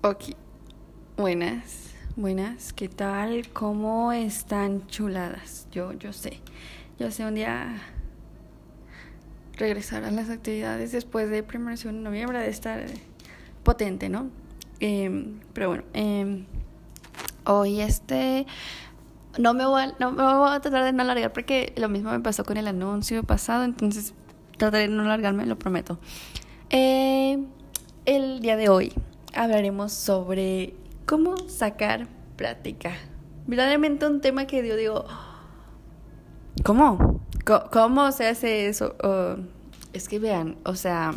Ok, 0.00 0.26
buenas, 1.16 1.92
buenas, 2.14 2.72
¿qué 2.72 2.88
tal? 2.88 3.48
¿Cómo 3.48 4.12
están 4.12 4.86
chuladas? 4.86 5.66
Yo, 5.72 5.92
yo 5.92 6.12
sé, 6.12 6.40
yo 7.00 7.10
sé 7.10 7.24
un 7.26 7.34
día 7.34 7.82
regresar 9.56 10.04
a 10.04 10.12
las 10.12 10.30
actividades 10.30 10.92
después 10.92 11.28
de 11.30 11.42
primero 11.42 11.76
de 11.76 11.90
noviembre 11.90 12.38
de 12.38 12.48
estar 12.48 12.86
potente, 13.64 14.08
¿no? 14.08 14.30
Em, 14.78 15.40
pero 15.52 15.70
bueno, 15.70 15.82
eh, 15.94 16.44
hoy 17.44 17.80
este 17.80 18.46
no 19.36 19.52
me 19.52 19.66
voy 19.66 19.82
a, 19.82 19.96
no 19.98 20.12
me 20.12 20.22
voy 20.22 20.50
a 20.52 20.60
tratar 20.60 20.84
de 20.84 20.92
no 20.92 21.02
alargar 21.02 21.32
porque 21.32 21.72
lo 21.76 21.88
mismo 21.88 22.12
me 22.12 22.20
pasó 22.20 22.44
con 22.44 22.56
el 22.56 22.68
anuncio 22.68 23.24
pasado, 23.24 23.64
entonces 23.64 24.14
trataré 24.58 24.86
de 24.86 24.94
no 24.94 25.02
alargarme, 25.02 25.44
lo 25.44 25.58
prometo. 25.58 25.98
Eh, 26.70 27.44
el 28.04 28.38
día 28.38 28.56
de 28.56 28.68
hoy 28.68 28.92
hablaremos 29.38 29.92
sobre 29.92 30.74
cómo 31.06 31.36
sacar 31.48 32.08
práctica. 32.36 32.92
Verdaderamente 33.46 34.06
un 34.06 34.20
tema 34.20 34.46
que 34.46 34.66
yo 34.66 34.76
digo, 34.76 35.04
¿cómo? 36.64 37.22
¿Cómo 37.70 38.12
se 38.12 38.26
hace 38.26 38.68
eso? 38.68 38.94
es 39.94 40.08
que 40.08 40.18
vean, 40.18 40.58
o 40.64 40.74
sea, 40.74 41.14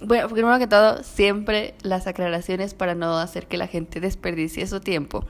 bueno, 0.00 0.28
primero 0.28 0.58
que 0.58 0.66
todo, 0.66 1.02
siempre 1.04 1.74
las 1.82 2.06
aclaraciones 2.06 2.74
para 2.74 2.94
no 2.94 3.16
hacer 3.18 3.46
que 3.46 3.56
la 3.56 3.68
gente 3.68 4.00
desperdicie 4.00 4.66
su 4.66 4.80
tiempo. 4.80 5.24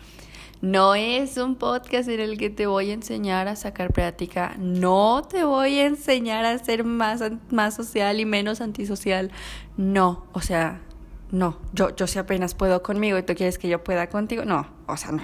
No 0.62 0.94
es 0.94 1.36
un 1.36 1.56
podcast 1.56 2.08
en 2.08 2.20
el 2.20 2.38
que 2.38 2.50
te 2.50 2.66
voy 2.66 2.90
a 2.90 2.94
enseñar 2.94 3.48
a 3.48 3.56
sacar 3.56 3.92
práctica. 3.92 4.54
No 4.58 5.22
te 5.28 5.44
voy 5.44 5.78
a 5.78 5.86
enseñar 5.86 6.44
a 6.44 6.58
ser 6.58 6.84
más, 6.84 7.22
más 7.50 7.74
social 7.74 8.20
y 8.20 8.24
menos 8.24 8.60
antisocial. 8.60 9.30
No, 9.76 10.26
o 10.32 10.40
sea, 10.40 10.80
no. 11.30 11.58
Yo, 11.72 11.94
yo 11.94 12.06
si 12.06 12.18
apenas 12.18 12.54
puedo 12.54 12.82
conmigo 12.82 13.18
y 13.18 13.22
tú 13.22 13.34
quieres 13.34 13.58
que 13.58 13.68
yo 13.68 13.82
pueda 13.84 14.08
contigo. 14.08 14.44
No, 14.44 14.66
o 14.86 14.96
sea, 14.96 15.12
no. 15.12 15.22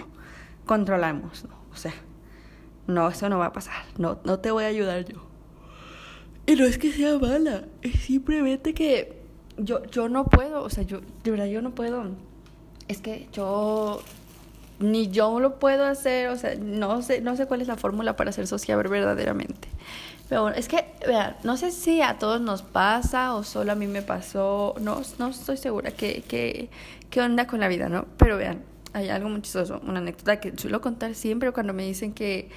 Controlamos, 0.65 1.45
no. 1.45 1.57
O 1.73 1.76
sea, 1.76 1.95
no, 2.87 3.09
eso 3.09 3.29
no 3.29 3.38
va 3.38 3.46
a 3.46 3.52
pasar. 3.52 3.85
No, 3.99 4.18
no 4.24 4.38
te 4.38 4.51
voy 4.51 4.65
a 4.65 4.68
ayudar 4.68 5.04
yo. 5.04 5.27
Y 6.46 6.54
no 6.54 6.65
es 6.65 6.79
que 6.79 6.93
sea 6.93 7.18
mala, 7.18 7.65
es 7.82 8.01
simplemente 8.02 8.73
que 8.73 9.21
yo, 9.59 9.84
yo 9.87 10.09
no 10.09 10.27
puedo, 10.27 10.62
o 10.62 10.71
sea, 10.71 10.84
yo, 10.84 11.01
de 11.24 11.30
verdad, 11.32 11.46
yo 11.46 11.60
no 11.60 11.74
puedo. 11.74 12.04
Es 12.87 13.01
que 13.01 13.29
yo 13.32 14.01
ni 14.79 15.09
yo 15.09 15.40
lo 15.40 15.59
puedo 15.59 15.84
hacer, 15.84 16.29
o 16.29 16.37
sea, 16.37 16.54
no 16.54 17.02
sé, 17.02 17.21
no 17.21 17.37
sé 17.37 17.46
cuál 17.46 17.62
es 17.62 17.68
la 17.68 17.77
fórmula 17.77 18.15
para 18.15 18.30
ser 18.30 18.46
sociable 18.46 18.88
verdaderamente. 18.88 19.68
Pero 20.29 20.43
bueno, 20.43 20.57
es 20.57 20.69
que, 20.69 20.85
vean, 21.07 21.37
no 21.45 21.57
sé 21.57 21.71
si 21.71 22.02
a 22.02 22.19
todos 22.19 22.41
nos 22.41 22.63
pasa 22.63 23.35
o 23.35 23.45
solo 23.45 23.73
a 23.73 23.74
mí 23.74 23.87
me 23.87 24.02
pasó, 24.02 24.74
no, 24.80 25.01
no 25.18 25.29
estoy 25.29 25.57
segura 25.57 25.93
qué, 25.93 26.24
qué, 26.27 26.68
qué 27.10 27.21
onda 27.21 27.46
con 27.46 27.60
la 27.60 27.68
vida, 27.68 27.88
¿no? 27.88 28.07
Pero 28.16 28.37
vean, 28.37 28.63
hay 28.93 29.09
algo 29.09 29.29
muy 29.29 29.43
chistoso, 29.43 29.80
una 29.87 29.99
anécdota 29.99 30.41
que 30.41 30.57
suelo 30.57 30.80
contar 30.80 31.15
siempre 31.15 31.52
cuando 31.52 31.73
me 31.73 31.85
dicen 31.85 32.13
que, 32.13 32.49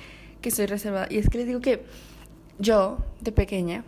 que 0.42 0.50
soy 0.52 0.66
reservada. 0.66 1.08
Y 1.10 1.18
es 1.18 1.30
que 1.30 1.38
les 1.38 1.48
digo 1.48 1.60
que 1.60 1.84
yo, 2.58 2.98
de 3.22 3.32
pequeña, 3.32 3.84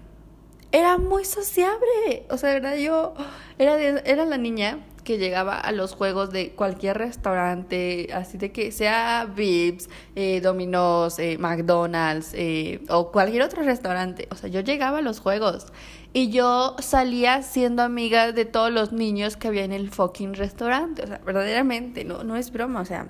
era 0.72 0.98
muy 0.98 1.26
sociable. 1.26 2.26
O 2.30 2.38
sea, 2.38 2.50
de 2.50 2.60
verdad, 2.60 2.78
yo 2.78 3.14
era, 3.58 3.80
era 3.80 4.26
la 4.26 4.38
niña 4.38 4.80
que 5.12 5.18
llegaba 5.18 5.60
a 5.60 5.74
los 5.74 5.94
juegos 5.94 6.32
de 6.32 6.52
cualquier 6.52 6.98
restaurante, 6.98 8.08
así 8.14 8.38
de 8.38 8.54
que 8.54 8.72
sea 8.72 9.26
Vips, 9.26 9.90
eh, 10.16 10.40
Domino's, 10.40 11.20
eh, 11.20 11.38
McDonald's 11.38 12.32
eh, 12.34 12.82
o 12.88 13.12
cualquier 13.12 13.42
otro 13.42 13.62
restaurante. 13.62 14.30
O 14.32 14.36
sea, 14.36 14.50
yo 14.50 14.62
llegaba 14.62 15.00
a 15.00 15.02
los 15.02 15.20
juegos 15.20 15.68
y 16.14 16.30
yo 16.30 16.78
salía 16.80 17.44
siendo 17.44 17.84
amiga 17.84 18.32
de 18.32 18.46
todos 18.46 18.72
los 18.72 18.94
niños 18.94 19.36
que 19.36 19.50
había 19.50 19.66
en 19.66 19.74
el 19.74 19.90
fucking 19.90 20.34
restaurante. 20.34 21.04
O 21.04 21.08
sea, 21.08 21.18
verdaderamente, 21.26 22.06
no, 22.06 22.24
no 22.24 22.38
es 22.38 22.52
broma, 22.54 22.80
o 22.80 22.86
sea. 22.86 23.10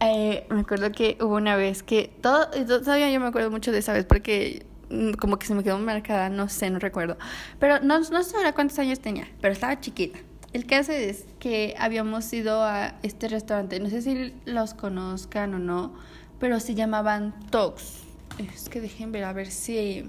me 0.00 0.60
acuerdo 0.60 0.90
que 0.90 1.16
hubo 1.20 1.36
una 1.36 1.54
vez 1.54 1.84
que 1.84 2.10
todo, 2.20 2.48
todavía 2.66 3.12
yo 3.12 3.20
me 3.20 3.28
acuerdo 3.28 3.52
mucho 3.52 3.70
de 3.70 3.78
esa 3.78 3.92
vez 3.92 4.06
porque 4.06 4.66
mm, 4.90 5.12
como 5.12 5.38
que 5.38 5.46
se 5.46 5.54
me 5.54 5.62
quedó 5.62 5.78
marcada, 5.78 6.30
no 6.30 6.48
sé, 6.48 6.68
no 6.70 6.80
recuerdo. 6.80 7.16
Pero 7.60 7.78
no, 7.78 8.00
no 8.00 8.22
sé 8.24 8.36
ahora 8.36 8.52
cuántos 8.54 8.80
años 8.80 8.98
tenía, 8.98 9.28
pero 9.40 9.52
estaba 9.52 9.78
chiquita. 9.78 10.18
El 10.54 10.66
caso 10.66 10.92
es 10.92 11.26
que 11.40 11.74
habíamos 11.78 12.32
ido 12.32 12.62
a 12.62 12.94
este 13.02 13.26
restaurante, 13.26 13.80
no 13.80 13.90
sé 13.90 14.02
si 14.02 14.32
los 14.44 14.72
conozcan 14.72 15.52
o 15.52 15.58
no, 15.58 15.92
pero 16.38 16.60
se 16.60 16.76
llamaban 16.76 17.34
Tox. 17.50 18.02
Es 18.38 18.68
que 18.68 18.80
dejen 18.80 19.10
ver, 19.10 19.24
a 19.24 19.32
ver 19.32 19.50
si. 19.50 20.04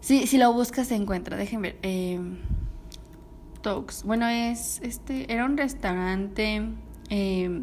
Si, 0.00 0.28
si 0.28 0.38
lo 0.38 0.52
buscas 0.52 0.86
se 0.86 0.94
encuentra, 0.94 1.36
dejen 1.36 1.62
ver. 1.62 1.76
Eh, 1.82 2.20
Tox. 3.60 4.04
Bueno, 4.04 4.28
es. 4.28 4.80
Este. 4.82 5.32
Era 5.32 5.44
un 5.46 5.56
restaurante. 5.56 6.62
Eh, 7.10 7.60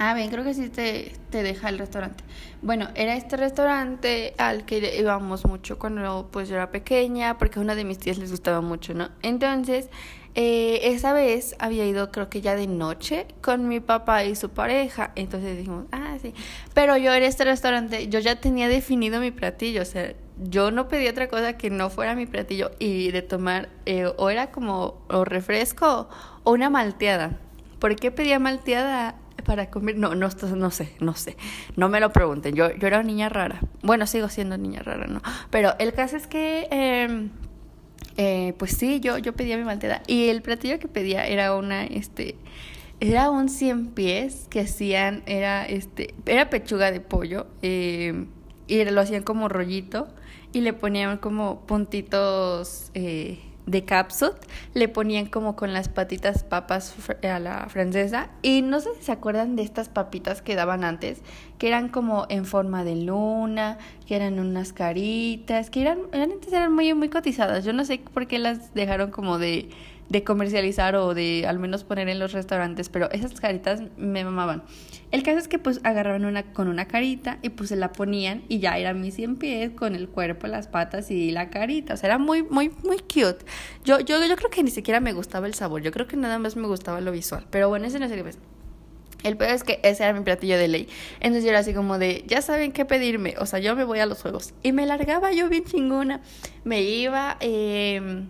Ah, 0.00 0.14
bien, 0.14 0.30
creo 0.30 0.44
que 0.44 0.54
sí 0.54 0.68
te, 0.68 1.12
te 1.30 1.42
deja 1.42 1.68
el 1.68 1.78
restaurante. 1.78 2.22
Bueno, 2.62 2.88
era 2.94 3.16
este 3.16 3.36
restaurante 3.36 4.32
al 4.38 4.64
que 4.64 4.96
íbamos 4.96 5.44
mucho 5.44 5.76
cuando 5.76 6.28
pues 6.30 6.48
yo 6.48 6.54
era 6.54 6.70
pequeña, 6.70 7.36
porque 7.36 7.58
a 7.58 7.62
una 7.62 7.74
de 7.74 7.84
mis 7.84 7.98
tías 7.98 8.16
les 8.16 8.30
gustaba 8.30 8.60
mucho, 8.60 8.94
¿no? 8.94 9.08
Entonces, 9.22 9.90
eh, 10.34 10.80
esa 10.84 11.12
vez 11.12 11.56
había 11.58 11.86
ido 11.86 12.10
creo 12.10 12.28
que 12.30 12.40
ya 12.40 12.54
de 12.54 12.66
noche 12.66 13.26
con 13.40 13.68
mi 13.68 13.80
papá 13.80 14.24
y 14.24 14.34
su 14.34 14.50
pareja. 14.50 15.12
Entonces 15.14 15.56
dijimos, 15.56 15.86
ah, 15.92 16.16
sí. 16.20 16.34
Pero 16.74 16.96
yo 16.96 17.12
en 17.14 17.22
este 17.22 17.44
restaurante, 17.44 18.08
yo 18.08 18.18
ya 18.20 18.36
tenía 18.40 18.68
definido 18.68 19.20
mi 19.20 19.30
platillo, 19.30 19.82
o 19.82 19.84
sea, 19.84 20.14
yo 20.40 20.70
no 20.70 20.88
pedí 20.88 21.08
otra 21.08 21.28
cosa 21.28 21.56
que 21.56 21.70
no 21.70 21.90
fuera 21.90 22.14
mi 22.14 22.26
platillo 22.26 22.70
y 22.78 23.10
de 23.10 23.22
tomar, 23.22 23.70
eh, 23.86 24.06
o 24.16 24.30
era 24.30 24.50
como 24.50 25.02
o 25.08 25.24
refresco 25.24 26.08
o 26.44 26.52
una 26.52 26.70
malteada. 26.70 27.38
¿Por 27.78 27.96
qué 27.96 28.10
pedía 28.10 28.38
malteada? 28.38 29.16
para 29.48 29.70
comer. 29.70 29.96
No, 29.96 30.14
no, 30.14 30.28
no 30.56 30.70
sé, 30.70 30.94
no 31.00 31.14
sé. 31.14 31.36
No 31.74 31.88
me 31.88 32.00
lo 32.00 32.12
pregunten. 32.12 32.54
Yo, 32.54 32.70
yo 32.74 32.86
era 32.86 32.98
una 32.98 33.06
niña 33.06 33.30
rara. 33.30 33.60
Bueno, 33.82 34.06
sigo 34.06 34.28
siendo 34.28 34.58
niña 34.58 34.82
rara, 34.82 35.06
¿no? 35.06 35.22
Pero 35.50 35.74
el 35.78 35.94
caso 35.94 36.18
es 36.18 36.26
que, 36.26 36.68
em, 36.70 37.30
eh, 38.18 38.52
pues 38.58 38.72
sí, 38.72 39.00
yo, 39.00 39.16
yo 39.16 39.32
pedía 39.32 39.56
mi 39.56 39.64
malteada. 39.64 40.02
Y 40.06 40.28
el 40.28 40.42
platillo 40.42 40.78
que 40.78 40.88
pedía 40.88 41.26
era 41.26 41.54
una, 41.54 41.84
este, 41.84 42.34
era 43.00 43.30
un 43.30 43.48
cien 43.48 43.86
pies 43.86 44.48
que 44.50 44.60
hacían, 44.60 45.22
era, 45.26 45.64
este, 45.64 46.14
era 46.26 46.50
pechuga 46.50 46.90
de 46.90 47.00
pollo. 47.00 47.46
Eh, 47.62 48.26
y 48.66 48.84
lo 48.84 49.00
hacían 49.00 49.22
como 49.22 49.48
rollito 49.48 50.08
y 50.52 50.60
le 50.60 50.72
ponían 50.72 51.18
como 51.18 51.60
puntitos 51.60 52.90
eh, 52.94 53.38
de 53.68 53.84
capsut, 53.84 54.34
le 54.74 54.88
ponían 54.88 55.26
como 55.26 55.56
con 55.56 55.72
las 55.72 55.88
patitas 55.88 56.42
papas 56.42 56.94
a 57.22 57.38
la 57.38 57.68
francesa. 57.68 58.30
Y 58.42 58.62
no 58.62 58.80
sé 58.80 58.90
si 58.98 59.04
se 59.04 59.12
acuerdan 59.12 59.56
de 59.56 59.62
estas 59.62 59.88
papitas 59.88 60.42
que 60.42 60.54
daban 60.54 60.84
antes, 60.84 61.20
que 61.58 61.68
eran 61.68 61.88
como 61.88 62.26
en 62.28 62.44
forma 62.44 62.84
de 62.84 62.96
luna, 62.96 63.78
que 64.06 64.16
eran 64.16 64.38
unas 64.38 64.72
caritas, 64.72 65.70
que 65.70 65.82
eran, 65.82 65.98
antes 66.12 66.52
eran 66.52 66.72
muy, 66.72 66.92
muy 66.94 67.08
cotizadas. 67.08 67.64
Yo 67.64 67.72
no 67.72 67.84
sé 67.84 68.00
por 68.12 68.26
qué 68.26 68.38
las 68.38 68.74
dejaron 68.74 69.10
como 69.10 69.38
de 69.38 69.68
de 70.08 70.24
comercializar 70.24 70.96
o 70.96 71.14
de 71.14 71.46
al 71.46 71.58
menos 71.58 71.84
poner 71.84 72.08
en 72.08 72.18
los 72.18 72.32
restaurantes, 72.32 72.88
pero 72.88 73.10
esas 73.10 73.38
caritas 73.40 73.82
me 73.96 74.24
mamaban. 74.24 74.62
El 75.10 75.22
caso 75.22 75.38
es 75.38 75.48
que 75.48 75.58
pues 75.58 75.80
agarraban 75.84 76.24
una 76.24 76.42
con 76.52 76.68
una 76.68 76.86
carita 76.86 77.38
y 77.42 77.50
pues 77.50 77.70
se 77.70 77.76
la 77.76 77.92
ponían 77.92 78.42
y 78.48 78.58
ya 78.58 78.78
era 78.78 78.94
mi 78.94 79.10
100 79.10 79.36
pies 79.36 79.70
con 79.72 79.94
el 79.94 80.08
cuerpo, 80.08 80.46
las 80.46 80.68
patas 80.68 81.10
y 81.10 81.30
la 81.30 81.50
carita, 81.50 81.94
o 81.94 81.96
sea, 81.96 82.08
era 82.08 82.18
muy 82.18 82.42
muy 82.42 82.70
muy 82.84 82.98
cute. 82.98 83.44
Yo 83.84 84.00
yo 84.00 84.24
yo 84.24 84.36
creo 84.36 84.50
que 84.50 84.62
ni 84.62 84.70
siquiera 84.70 85.00
me 85.00 85.12
gustaba 85.12 85.46
el 85.46 85.54
sabor, 85.54 85.82
yo 85.82 85.92
creo 85.92 86.06
que 86.06 86.16
nada 86.16 86.38
más 86.38 86.56
me 86.56 86.66
gustaba 86.66 87.00
lo 87.00 87.12
visual, 87.12 87.46
pero 87.50 87.68
bueno, 87.68 87.86
ese 87.86 87.98
no 87.98 88.06
es 88.06 88.12
el 88.12 88.22
pues. 88.22 88.38
El 89.24 89.36
peor 89.36 89.50
es 89.50 89.64
que 89.64 89.80
ese 89.82 90.04
era 90.04 90.12
mi 90.12 90.20
platillo 90.20 90.56
de 90.56 90.68
ley. 90.68 90.88
Entonces 91.16 91.42
yo 91.42 91.50
era 91.50 91.58
así 91.58 91.74
como 91.74 91.98
de, 91.98 92.24
ya 92.28 92.40
saben 92.40 92.70
qué 92.70 92.84
pedirme. 92.84 93.34
O 93.38 93.46
sea, 93.46 93.58
yo 93.58 93.74
me 93.74 93.82
voy 93.82 93.98
a 93.98 94.06
los 94.06 94.22
juegos. 94.22 94.54
Y 94.62 94.70
me 94.70 94.86
largaba 94.86 95.32
yo 95.32 95.48
bien 95.48 95.64
chingona. 95.64 96.20
Me 96.62 96.82
iba, 96.82 97.36
eh, 97.40 98.22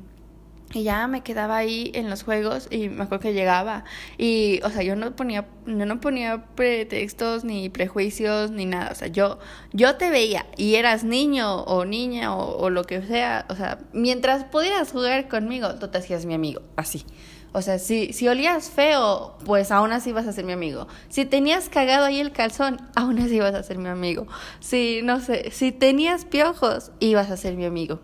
y 0.73 0.83
ya 0.83 1.07
me 1.07 1.23
quedaba 1.23 1.57
ahí 1.57 1.91
en 1.95 2.11
los 2.11 2.23
juegos 2.23 2.69
y 2.71 2.89
me 2.89 3.05
acuerdo 3.05 3.23
que 3.23 3.33
llegaba 3.33 3.85
y, 4.19 4.61
o 4.65 4.71
sea, 4.71 4.83
yo 4.83 4.97
no 4.97 5.17
ponía, 5.17 5.47
no, 5.67 5.87
no 5.87 6.01
ponía 6.01 6.45
pretextos 6.55 7.45
ni 7.45 7.71
prejuicios 7.71 8.51
ni 8.51 8.67
nada, 8.67 8.91
o 8.93 8.95
sea, 8.95 9.09
yo, 9.09 9.39
yo 9.73 9.97
te 9.97 10.11
veía 10.11 10.47
y 10.57 10.75
eras 10.75 11.05
niño 11.05 11.63
o 11.63 11.85
niña 11.85 12.35
o, 12.35 12.59
o 12.59 12.71
lo 12.71 12.85
que 12.85 13.03
sea, 13.03 13.47
o 13.49 13.55
sea, 13.55 13.79
mientras 13.93 14.45
pudieras 14.45 14.93
jugar 14.93 15.29
conmigo, 15.29 15.75
tú 15.77 15.89
te 15.89 15.99
hacías 15.99 16.27
mi 16.27 16.35
amigo, 16.35 16.61
así. 16.77 17.05
O 17.53 17.63
sea, 17.63 17.79
si, 17.79 18.13
si 18.13 18.29
olías 18.29 18.69
feo, 18.69 19.39
pues 19.47 19.71
aún 19.71 19.93
así 19.93 20.13
vas 20.13 20.27
a 20.27 20.33
ser 20.33 20.45
mi 20.45 20.53
amigo. 20.53 20.87
Si 21.09 21.25
tenías 21.25 21.71
cagado 21.71 22.05
ahí 22.05 22.21
el 22.21 22.31
calzón, 22.31 22.79
aún 22.95 23.19
así 23.19 23.41
vas 23.41 23.55
a 23.55 23.63
ser 23.63 23.79
mi 23.79 23.89
amigo. 23.89 24.27
Si, 24.61 25.01
no 25.03 25.21
sé, 25.21 25.51
si 25.51 25.73
tenías 25.73 26.27
piojos, 26.27 26.93
ibas 27.01 27.31
a 27.31 27.39
ser 27.39 27.55
mi 27.55 27.65
amigo. 27.65 28.01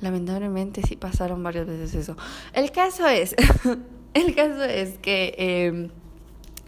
Lamentablemente 0.00 0.82
sí 0.82 0.96
pasaron 0.96 1.42
varias 1.42 1.66
veces 1.66 1.94
eso. 1.94 2.16
El 2.52 2.70
caso 2.70 3.06
es, 3.06 3.34
el 4.14 4.34
caso 4.34 4.64
es 4.64 4.98
que, 4.98 5.34
em, 5.38 5.90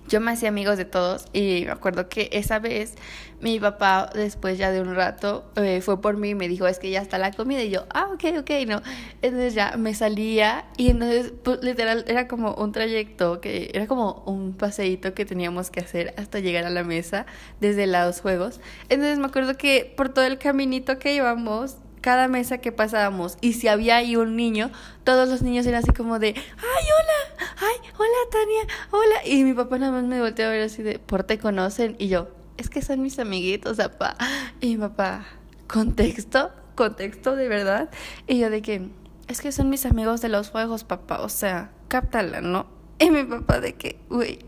yo 0.08 0.20
me 0.20 0.32
hacía 0.32 0.48
amigos 0.48 0.78
de 0.78 0.84
todos 0.84 1.26
y 1.32 1.64
me 1.66 1.70
acuerdo 1.70 2.08
que 2.08 2.30
esa 2.32 2.58
vez 2.58 2.94
mi 3.40 3.60
papá 3.60 4.10
después 4.14 4.58
ya 4.58 4.70
de 4.70 4.80
un 4.80 4.94
rato 4.94 5.44
eh, 5.56 5.80
fue 5.80 6.00
por 6.00 6.16
mí 6.16 6.30
y 6.30 6.34
me 6.34 6.48
dijo 6.48 6.66
es 6.66 6.78
que 6.78 6.90
ya 6.90 7.00
está 7.00 7.18
la 7.18 7.30
comida 7.30 7.62
y 7.62 7.70
yo 7.70 7.84
ah 7.90 8.08
ok 8.12 8.38
ok 8.40 8.50
no 8.66 8.82
entonces 9.22 9.54
ya 9.54 9.76
me 9.76 9.94
salía 9.94 10.64
y 10.76 10.90
entonces 10.90 11.32
pues, 11.44 11.62
literal 11.62 12.04
era 12.08 12.26
como 12.26 12.54
un 12.54 12.72
trayecto 12.72 13.40
que 13.40 13.70
era 13.74 13.86
como 13.86 14.22
un 14.26 14.54
paseíto 14.54 15.14
que 15.14 15.24
teníamos 15.24 15.70
que 15.70 15.80
hacer 15.80 16.14
hasta 16.16 16.40
llegar 16.40 16.64
a 16.64 16.70
la 16.70 16.84
mesa 16.84 17.26
desde 17.60 17.86
los 17.86 18.20
juegos. 18.20 18.60
Entonces 18.88 19.18
me 19.18 19.26
acuerdo 19.26 19.56
que 19.56 19.92
por 19.96 20.08
todo 20.08 20.24
el 20.24 20.38
caminito 20.38 20.98
que 20.98 21.14
íbamos 21.14 21.76
cada 22.00 22.28
mesa 22.28 22.58
que 22.58 22.72
pasábamos 22.72 23.38
y 23.40 23.54
si 23.54 23.68
había 23.68 23.96
ahí 23.96 24.16
un 24.16 24.36
niño, 24.36 24.70
todos 25.04 25.28
los 25.28 25.42
niños 25.42 25.66
eran 25.66 25.82
así 25.82 25.92
como 25.92 26.18
de, 26.18 26.28
ay, 26.28 26.34
hola, 26.36 27.46
ay, 27.56 27.90
hola 27.96 28.16
Tania, 28.30 28.74
hola. 28.90 29.26
Y 29.26 29.44
mi 29.44 29.54
papá 29.54 29.78
nada 29.78 29.92
más 29.92 30.04
me 30.04 30.20
volteó 30.20 30.46
a 30.46 30.50
ver 30.50 30.62
así 30.62 30.82
de, 30.82 30.98
¿por 30.98 31.24
te 31.24 31.38
conocen? 31.38 31.96
Y 31.98 32.08
yo, 32.08 32.28
es 32.56 32.68
que 32.70 32.82
son 32.82 33.02
mis 33.02 33.18
amiguitos, 33.18 33.76
papá. 33.76 34.16
Y 34.60 34.76
mi 34.76 34.76
papá, 34.78 35.26
¿contexto? 35.66 36.50
¿Contexto 36.74 37.36
de 37.36 37.48
verdad? 37.48 37.90
Y 38.26 38.38
yo 38.38 38.50
de 38.50 38.62
que, 38.62 38.88
es 39.28 39.40
que 39.40 39.52
son 39.52 39.70
mis 39.70 39.86
amigos 39.86 40.20
de 40.20 40.28
los 40.28 40.50
juegos, 40.50 40.84
papá, 40.84 41.20
o 41.20 41.28
sea, 41.28 41.70
cáptala, 41.88 42.40
¿no? 42.40 42.66
Y 43.00 43.10
mi 43.10 43.22
papá 43.22 43.60
de 43.60 43.74
que, 43.74 44.00
uy, 44.10 44.44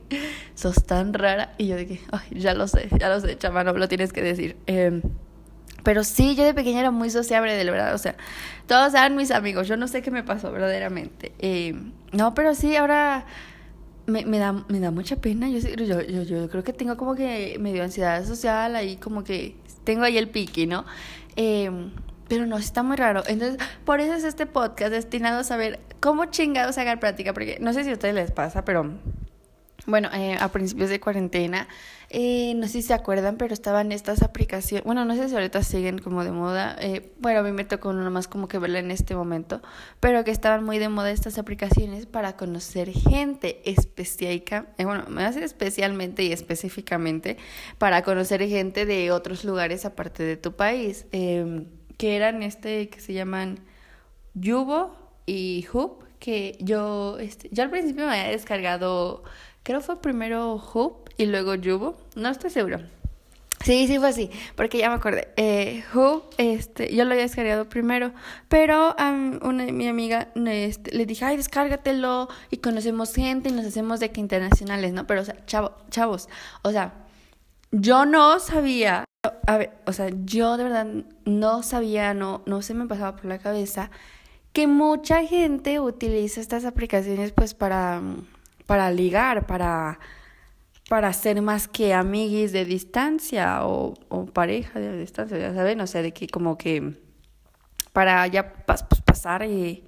sos 0.54 0.84
tan 0.84 1.14
rara. 1.14 1.54
Y 1.56 1.68
yo 1.68 1.76
de 1.76 1.86
que, 1.86 2.00
ay, 2.10 2.40
ya 2.40 2.54
lo 2.54 2.66
sé, 2.66 2.88
ya 2.98 3.08
lo 3.08 3.20
sé, 3.20 3.38
chamano, 3.38 3.72
lo 3.72 3.88
tienes 3.88 4.12
que 4.12 4.22
decir. 4.22 4.56
Eh, 4.66 5.02
pero 5.82 6.04
sí, 6.04 6.34
yo 6.34 6.44
de 6.44 6.54
pequeña 6.54 6.80
era 6.80 6.90
muy 6.90 7.10
sociable, 7.10 7.54
de 7.54 7.70
verdad. 7.70 7.94
O 7.94 7.98
sea, 7.98 8.16
todos 8.66 8.92
eran 8.94 9.16
mis 9.16 9.30
amigos. 9.30 9.68
Yo 9.68 9.76
no 9.76 9.88
sé 9.88 10.02
qué 10.02 10.10
me 10.10 10.22
pasó 10.22 10.52
verdaderamente. 10.52 11.32
Eh, 11.38 11.74
no, 12.12 12.34
pero 12.34 12.54
sí, 12.54 12.76
ahora 12.76 13.26
me, 14.06 14.24
me, 14.24 14.38
da, 14.38 14.52
me 14.68 14.80
da 14.80 14.90
mucha 14.90 15.16
pena. 15.16 15.48
Yo, 15.48 15.58
yo, 15.58 16.02
yo, 16.02 16.22
yo 16.22 16.48
creo 16.48 16.64
que 16.64 16.72
tengo 16.72 16.96
como 16.96 17.14
que 17.14 17.56
medio 17.60 17.82
ansiedad 17.82 18.24
social, 18.24 18.76
ahí 18.76 18.96
como 18.96 19.24
que 19.24 19.56
tengo 19.84 20.04
ahí 20.04 20.18
el 20.18 20.28
piqui, 20.28 20.66
¿no? 20.66 20.84
Eh, 21.36 21.70
pero 22.28 22.46
no, 22.46 22.58
está 22.58 22.84
muy 22.84 22.96
raro. 22.96 23.24
Entonces, 23.26 23.58
por 23.84 24.00
eso 24.00 24.14
es 24.14 24.22
este 24.22 24.46
podcast 24.46 24.92
destinado 24.92 25.40
a 25.40 25.44
saber 25.44 25.80
cómo 25.98 26.26
chingados 26.26 26.78
hagan 26.78 27.00
práctica. 27.00 27.32
Porque 27.32 27.58
no 27.60 27.72
sé 27.72 27.82
si 27.82 27.90
a 27.90 27.94
ustedes 27.94 28.14
les 28.14 28.30
pasa, 28.30 28.64
pero 28.64 28.88
bueno, 29.86 30.08
eh, 30.12 30.36
a 30.38 30.48
principios 30.48 30.90
de 30.90 31.00
cuarentena, 31.00 31.68
eh, 32.12 32.54
no 32.56 32.66
sé 32.66 32.72
si 32.72 32.82
se 32.82 32.94
acuerdan, 32.94 33.36
pero 33.36 33.54
estaban 33.54 33.92
estas 33.92 34.22
aplicaciones, 34.22 34.84
bueno, 34.84 35.04
no 35.04 35.14
sé 35.14 35.28
si 35.28 35.34
ahorita 35.36 35.62
siguen 35.62 36.00
como 36.00 36.24
de 36.24 36.32
moda, 36.32 36.76
eh, 36.80 37.12
bueno, 37.20 37.38
a 37.38 37.42
mí 37.44 37.52
me 37.52 37.64
tocó 37.64 37.92
más 37.92 38.26
como 38.26 38.48
que 38.48 38.58
verla 38.58 38.80
en 38.80 38.90
este 38.90 39.14
momento, 39.14 39.62
pero 40.00 40.24
que 40.24 40.32
estaban 40.32 40.64
muy 40.64 40.78
de 40.78 40.88
moda 40.88 41.12
estas 41.12 41.38
aplicaciones 41.38 42.06
para 42.06 42.36
conocer 42.36 42.90
gente 42.90 43.62
específica, 43.64 44.66
eh, 44.76 44.86
bueno, 44.86 45.04
hace 45.18 45.44
especialmente 45.44 46.24
y 46.24 46.32
específicamente 46.32 47.36
para 47.78 48.02
conocer 48.02 48.44
gente 48.48 48.86
de 48.86 49.12
otros 49.12 49.44
lugares 49.44 49.84
aparte 49.84 50.24
de 50.24 50.36
tu 50.36 50.56
país, 50.56 51.06
em, 51.12 51.66
que 51.96 52.16
eran 52.16 52.42
este 52.42 52.88
que 52.88 52.98
se 52.98 53.12
llaman 53.12 53.60
Yubo 54.34 54.96
y 55.26 55.64
Hoop, 55.72 56.02
que 56.18 56.56
yo, 56.60 57.18
este, 57.20 57.48
yo 57.52 57.62
al 57.62 57.70
principio 57.70 58.06
me 58.06 58.18
había 58.18 58.32
descargado 58.32 59.22
Creo 59.62 59.80
fue 59.80 60.00
primero 60.00 60.56
Hoop 60.58 61.10
y 61.16 61.26
luego 61.26 61.54
Yubo. 61.54 61.96
No 62.14 62.28
estoy 62.28 62.50
seguro. 62.50 62.78
Sí, 63.62 63.86
sí 63.86 63.98
fue 63.98 64.08
así, 64.08 64.30
porque 64.56 64.78
ya 64.78 64.88
me 64.88 64.94
acordé. 64.94 65.28
Eh, 65.36 65.84
este, 66.38 66.94
yo 66.94 67.04
lo 67.04 67.10
había 67.10 67.24
descargado 67.24 67.68
primero, 67.68 68.12
pero 68.48 68.94
a 68.98 69.10
una 69.10 69.64
mi 69.64 69.86
amiga 69.86 70.28
este, 70.34 70.96
le 70.96 71.04
dije, 71.04 71.26
ay, 71.26 71.36
descárgatelo 71.36 72.28
y 72.50 72.56
conocemos 72.56 73.14
gente 73.14 73.50
y 73.50 73.52
nos 73.52 73.66
hacemos 73.66 74.00
de 74.00 74.12
que 74.12 74.20
internacionales, 74.20 74.94
¿no? 74.94 75.06
Pero, 75.06 75.20
o 75.20 75.24
sea, 75.26 75.44
chavo, 75.44 75.76
chavos, 75.90 76.30
o 76.62 76.70
sea, 76.70 76.94
yo 77.70 78.06
no 78.06 78.40
sabía, 78.40 79.04
a 79.46 79.58
ver, 79.58 79.72
o 79.86 79.92
sea, 79.92 80.08
yo 80.24 80.56
de 80.56 80.64
verdad 80.64 80.86
no 81.26 81.62
sabía, 81.62 82.14
no, 82.14 82.42
no 82.46 82.62
se 82.62 82.72
me 82.72 82.86
pasaba 82.86 83.14
por 83.16 83.26
la 83.26 83.38
cabeza 83.38 83.90
que 84.54 84.66
mucha 84.66 85.24
gente 85.26 85.80
utiliza 85.80 86.40
estas 86.40 86.64
aplicaciones 86.64 87.32
pues 87.32 87.54
para 87.54 88.00
para 88.70 88.88
ligar, 88.92 89.48
para, 89.48 89.98
para 90.88 91.12
ser 91.12 91.42
más 91.42 91.66
que 91.66 91.92
amiguis 91.92 92.52
de 92.52 92.64
distancia 92.64 93.66
o, 93.66 93.94
o 94.08 94.26
pareja 94.26 94.78
de 94.78 94.96
distancia, 94.96 95.36
ya 95.38 95.52
saben, 95.52 95.80
o 95.80 95.88
sea, 95.88 96.02
de 96.02 96.12
que 96.12 96.28
como 96.28 96.56
que 96.56 96.94
para 97.92 98.24
ya 98.28 98.52
pues, 98.64 98.84
pasar 99.04 99.42
y 99.42 99.82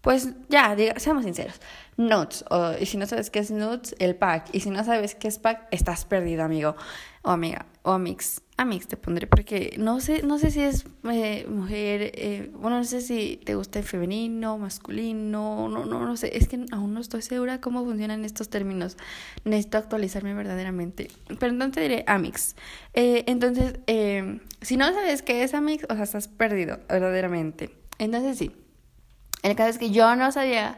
pues 0.00 0.30
ya, 0.48 0.74
diga, 0.74 0.98
seamos 0.98 1.22
sinceros, 1.22 1.60
nuts, 1.96 2.44
o, 2.50 2.72
y 2.78 2.86
si 2.86 2.96
no 2.96 3.06
sabes 3.06 3.30
qué 3.30 3.38
es 3.38 3.50
nuts, 3.50 3.94
el 3.98 4.16
pack, 4.16 4.48
y 4.52 4.60
si 4.60 4.70
no 4.70 4.84
sabes 4.84 5.14
qué 5.14 5.28
es 5.28 5.38
pack, 5.38 5.68
estás 5.70 6.04
perdido, 6.04 6.44
amigo. 6.44 6.76
O 7.26 7.30
amiga, 7.30 7.66
o 7.82 7.90
amix, 7.90 8.40
amix 8.56 8.86
te 8.86 8.96
pondré, 8.96 9.26
porque 9.26 9.74
no 9.78 9.98
sé, 9.98 10.22
no 10.22 10.38
sé 10.38 10.52
si 10.52 10.60
es 10.60 10.84
eh, 11.10 11.44
mujer, 11.48 12.12
eh, 12.14 12.52
bueno, 12.54 12.78
no 12.78 12.84
sé 12.84 13.00
si 13.00 13.40
te 13.44 13.56
gusta 13.56 13.80
el 13.80 13.84
femenino, 13.84 14.58
masculino, 14.58 15.68
no, 15.68 15.84
no, 15.84 16.06
no 16.06 16.16
sé, 16.16 16.36
es 16.36 16.46
que 16.46 16.64
aún 16.70 16.94
no 16.94 17.00
estoy 17.00 17.22
segura 17.22 17.60
cómo 17.60 17.84
funcionan 17.84 18.24
estos 18.24 18.48
términos, 18.48 18.96
necesito 19.42 19.76
actualizarme 19.76 20.34
verdaderamente, 20.34 21.10
pero 21.40 21.52
entonces 21.52 21.82
diré 21.82 22.04
amix, 22.06 22.54
eh, 22.94 23.24
entonces, 23.26 23.74
si 24.60 24.76
no 24.76 24.86
sabes 24.92 25.22
qué 25.22 25.42
es 25.42 25.52
amix, 25.52 25.84
o 25.90 25.94
sea, 25.94 26.04
estás 26.04 26.28
perdido, 26.28 26.78
verdaderamente, 26.88 27.76
entonces 27.98 28.38
sí, 28.38 28.52
el 29.42 29.56
caso 29.56 29.70
es 29.70 29.78
que 29.78 29.90
yo 29.90 30.14
no 30.14 30.30
sabía 30.30 30.76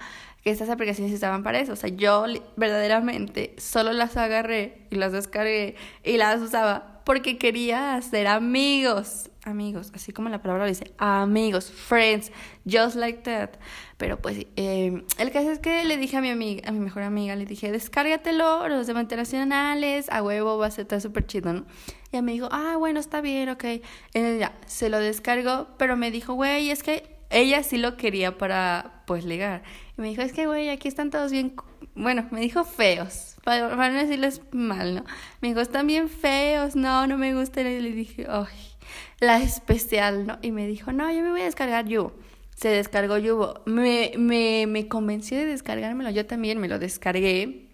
que 0.48 0.52
estas 0.52 0.70
aplicaciones 0.70 1.12
estaban 1.12 1.42
para 1.42 1.60
eso. 1.60 1.74
O 1.74 1.76
sea, 1.76 1.90
yo 1.90 2.24
verdaderamente 2.56 3.54
solo 3.58 3.92
las 3.92 4.16
agarré 4.16 4.86
y 4.90 4.96
las 4.96 5.12
descargué 5.12 5.76
y 6.02 6.16
las 6.16 6.40
usaba 6.40 7.02
porque 7.04 7.36
quería 7.36 7.96
hacer 7.96 8.26
amigos. 8.26 9.30
Amigos, 9.44 9.92
así 9.94 10.12
como 10.12 10.28
la 10.30 10.40
palabra 10.42 10.66
dice, 10.66 10.92
amigos, 10.98 11.70
friends, 11.70 12.32
just 12.70 12.96
like 12.96 13.20
that. 13.22 13.50
Pero 13.98 14.18
pues 14.20 14.46
eh, 14.56 15.04
el 15.18 15.30
caso 15.30 15.50
es 15.50 15.58
que 15.58 15.84
le 15.84 15.98
dije 15.98 16.16
a 16.16 16.20
mi 16.22 16.30
amiga, 16.30 16.68
a 16.68 16.72
mi 16.72 16.80
mejor 16.80 17.02
amiga, 17.02 17.36
le 17.36 17.44
dije, 17.44 17.70
descárgatelo, 17.70 18.68
los 18.68 18.86
de 18.86 18.98
internacionales, 18.98 20.08
a 20.10 20.22
huevo, 20.22 20.56
va 20.56 20.66
a 20.66 20.70
ser 20.70 21.00
súper 21.00 21.26
chido, 21.26 21.52
¿no? 21.52 21.66
Y 22.10 22.22
me 22.22 22.32
dijo, 22.32 22.48
ah, 22.52 22.76
bueno, 22.78 23.00
está 23.00 23.20
bien, 23.20 23.50
ok. 23.50 23.64
Entonces 24.14 24.40
ya, 24.40 24.52
se 24.66 24.88
lo 24.88 24.98
descargó, 24.98 25.68
pero 25.78 25.96
me 25.96 26.10
dijo, 26.10 26.34
güey, 26.34 26.70
es 26.70 26.82
que 26.82 27.17
ella 27.30 27.62
sí 27.62 27.76
lo 27.76 27.96
quería 27.96 28.38
para, 28.38 29.02
pues, 29.06 29.24
ligar. 29.24 29.62
Y 29.96 30.00
me 30.00 30.08
dijo, 30.08 30.22
es 30.22 30.32
que, 30.32 30.46
güey, 30.46 30.68
aquí 30.68 30.88
están 30.88 31.10
todos 31.10 31.32
bien, 31.32 31.54
bueno, 31.94 32.26
me 32.30 32.40
dijo 32.40 32.64
feos, 32.64 33.36
para, 33.44 33.74
no 33.74 33.98
decirles 33.98 34.42
mal, 34.52 34.96
¿no? 34.96 35.04
Me 35.40 35.48
dijo, 35.48 35.60
están 35.60 35.86
bien 35.86 36.08
feos, 36.08 36.76
no, 36.76 37.06
no 37.06 37.18
me 37.18 37.34
gustan. 37.34 37.66
Y 37.66 37.80
le 37.80 37.92
dije, 37.92 38.26
ay, 38.28 38.46
la 39.20 39.38
especial, 39.38 40.26
¿no? 40.26 40.38
Y 40.42 40.52
me 40.52 40.66
dijo, 40.66 40.92
no, 40.92 41.10
yo 41.12 41.22
me 41.22 41.30
voy 41.30 41.42
a 41.42 41.44
descargar 41.44 41.86
Yubo. 41.86 42.12
Se 42.54 42.68
descargó 42.68 43.18
Yubo. 43.18 43.62
Me, 43.66 44.12
me, 44.16 44.66
me 44.66 44.88
convenció 44.88 45.38
de 45.38 45.44
descargármelo, 45.46 46.10
yo 46.10 46.26
también 46.26 46.58
me 46.58 46.68
lo 46.68 46.78
descargué 46.78 47.67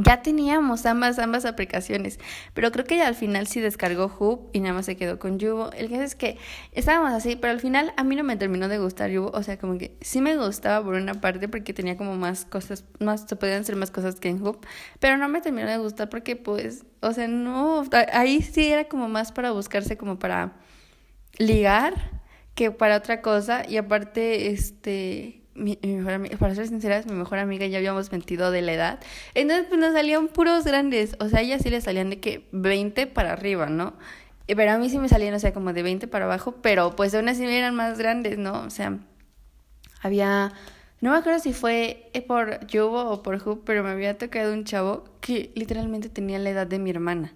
ya 0.00 0.22
teníamos 0.22 0.86
ambas, 0.86 1.18
ambas 1.18 1.44
aplicaciones, 1.44 2.20
pero 2.54 2.70
creo 2.70 2.84
que 2.84 3.02
al 3.02 3.16
final 3.16 3.48
sí 3.48 3.60
descargó 3.60 4.06
Hoop 4.06 4.48
y 4.52 4.60
nada 4.60 4.74
más 4.74 4.86
se 4.86 4.96
quedó 4.96 5.18
con 5.18 5.40
Yubo. 5.40 5.72
El 5.72 5.90
caso 5.90 6.02
es 6.02 6.14
que 6.14 6.38
estábamos 6.70 7.12
así, 7.12 7.34
pero 7.34 7.52
al 7.52 7.58
final 7.58 7.92
a 7.96 8.04
mí 8.04 8.14
no 8.14 8.22
me 8.22 8.36
terminó 8.36 8.68
de 8.68 8.78
gustar 8.78 9.10
Yubo, 9.10 9.30
o 9.34 9.42
sea, 9.42 9.58
como 9.58 9.76
que 9.76 9.96
sí 10.00 10.20
me 10.20 10.36
gustaba 10.36 10.84
por 10.84 10.94
una 10.94 11.14
parte 11.14 11.48
porque 11.48 11.74
tenía 11.74 11.96
como 11.96 12.14
más 12.14 12.44
cosas, 12.44 12.84
más, 13.00 13.24
se 13.28 13.34
podían 13.34 13.62
hacer 13.62 13.74
más 13.74 13.90
cosas 13.90 14.20
que 14.20 14.28
en 14.28 14.40
Hoop, 14.46 14.64
pero 15.00 15.16
no 15.16 15.28
me 15.28 15.40
terminó 15.40 15.66
de 15.66 15.78
gustar 15.78 16.08
porque 16.08 16.36
pues, 16.36 16.84
o 17.00 17.12
sea, 17.12 17.26
no, 17.26 17.82
ahí 18.12 18.40
sí 18.40 18.68
era 18.68 18.84
como 18.84 19.08
más 19.08 19.32
para 19.32 19.50
buscarse 19.50 19.96
como 19.96 20.20
para 20.20 20.52
ligar 21.38 21.94
que 22.54 22.70
para 22.70 22.96
otra 22.96 23.20
cosa 23.20 23.68
y 23.68 23.78
aparte, 23.78 24.52
este 24.52 25.42
mi, 25.58 25.78
mejor 25.82 26.12
amiga, 26.12 26.36
para 26.38 26.54
ser 26.54 26.68
sinceras, 26.68 27.06
mi 27.06 27.12
mejor 27.12 27.38
amiga 27.38 27.66
ya 27.66 27.78
habíamos 27.78 28.10
mentido 28.12 28.50
de 28.50 28.62
la 28.62 28.72
edad. 28.72 29.00
Entonces, 29.34 29.66
pues 29.68 29.80
nos 29.80 29.92
salían 29.92 30.28
puros 30.28 30.64
grandes. 30.64 31.16
O 31.20 31.28
sea, 31.28 31.40
a 31.40 31.42
ella 31.42 31.58
sí 31.58 31.70
le 31.70 31.80
salían 31.80 32.10
de 32.10 32.20
que 32.20 32.48
20 32.52 33.06
para 33.08 33.32
arriba, 33.32 33.66
¿no? 33.66 33.94
Pero 34.46 34.72
a 34.72 34.78
mí 34.78 34.88
sí 34.88 34.98
me 34.98 35.08
salían, 35.08 35.34
o 35.34 35.38
sea, 35.38 35.52
como 35.52 35.72
de 35.72 35.82
20 35.82 36.08
para 36.08 36.24
abajo, 36.24 36.56
pero 36.62 36.96
pues 36.96 37.14
aún 37.14 37.28
así 37.28 37.44
eran 37.44 37.74
más 37.74 37.98
grandes, 37.98 38.38
¿no? 38.38 38.62
O 38.62 38.70
sea, 38.70 38.98
había. 40.00 40.52
No 41.00 41.12
me 41.12 41.18
acuerdo 41.18 41.38
si 41.38 41.52
fue 41.52 42.10
por 42.26 42.66
Yubo 42.66 43.10
o 43.10 43.22
por 43.22 43.40
Hoop, 43.42 43.62
pero 43.64 43.84
me 43.84 43.90
había 43.90 44.18
tocado 44.18 44.52
un 44.52 44.64
chavo 44.64 45.04
que 45.20 45.52
literalmente 45.54 46.08
tenía 46.08 46.38
la 46.38 46.50
edad 46.50 46.66
de 46.66 46.78
mi 46.78 46.90
hermana. 46.90 47.34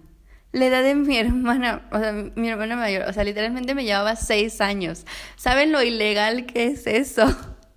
La 0.51 0.65
edad 0.65 0.83
de 0.83 0.95
mi 0.95 1.17
hermana, 1.19 1.87
o 1.91 1.99
sea, 1.99 2.11
mi 2.11 2.49
hermana 2.49 2.75
mayor, 2.75 3.07
o 3.07 3.13
sea, 3.13 3.23
literalmente 3.23 3.75
me 3.75 3.85
llevaba 3.85 4.15
seis 4.15 4.59
años. 4.59 5.05
¿Saben 5.35 5.71
lo 5.71 5.81
ilegal 5.83 6.45
que 6.45 6.67
es 6.67 6.87
eso? 6.87 7.25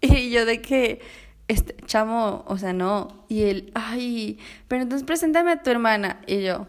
Y 0.16 0.30
yo 0.30 0.44
de 0.46 0.60
que, 0.60 1.00
este, 1.48 1.76
chamo, 1.86 2.44
o 2.46 2.58
sea, 2.58 2.72
no. 2.72 3.24
Y 3.28 3.44
él, 3.44 3.72
ay, 3.74 4.38
pero 4.68 4.82
entonces 4.82 5.06
preséntame 5.06 5.52
a 5.52 5.62
tu 5.62 5.70
hermana. 5.70 6.20
Y 6.26 6.42
yo, 6.42 6.66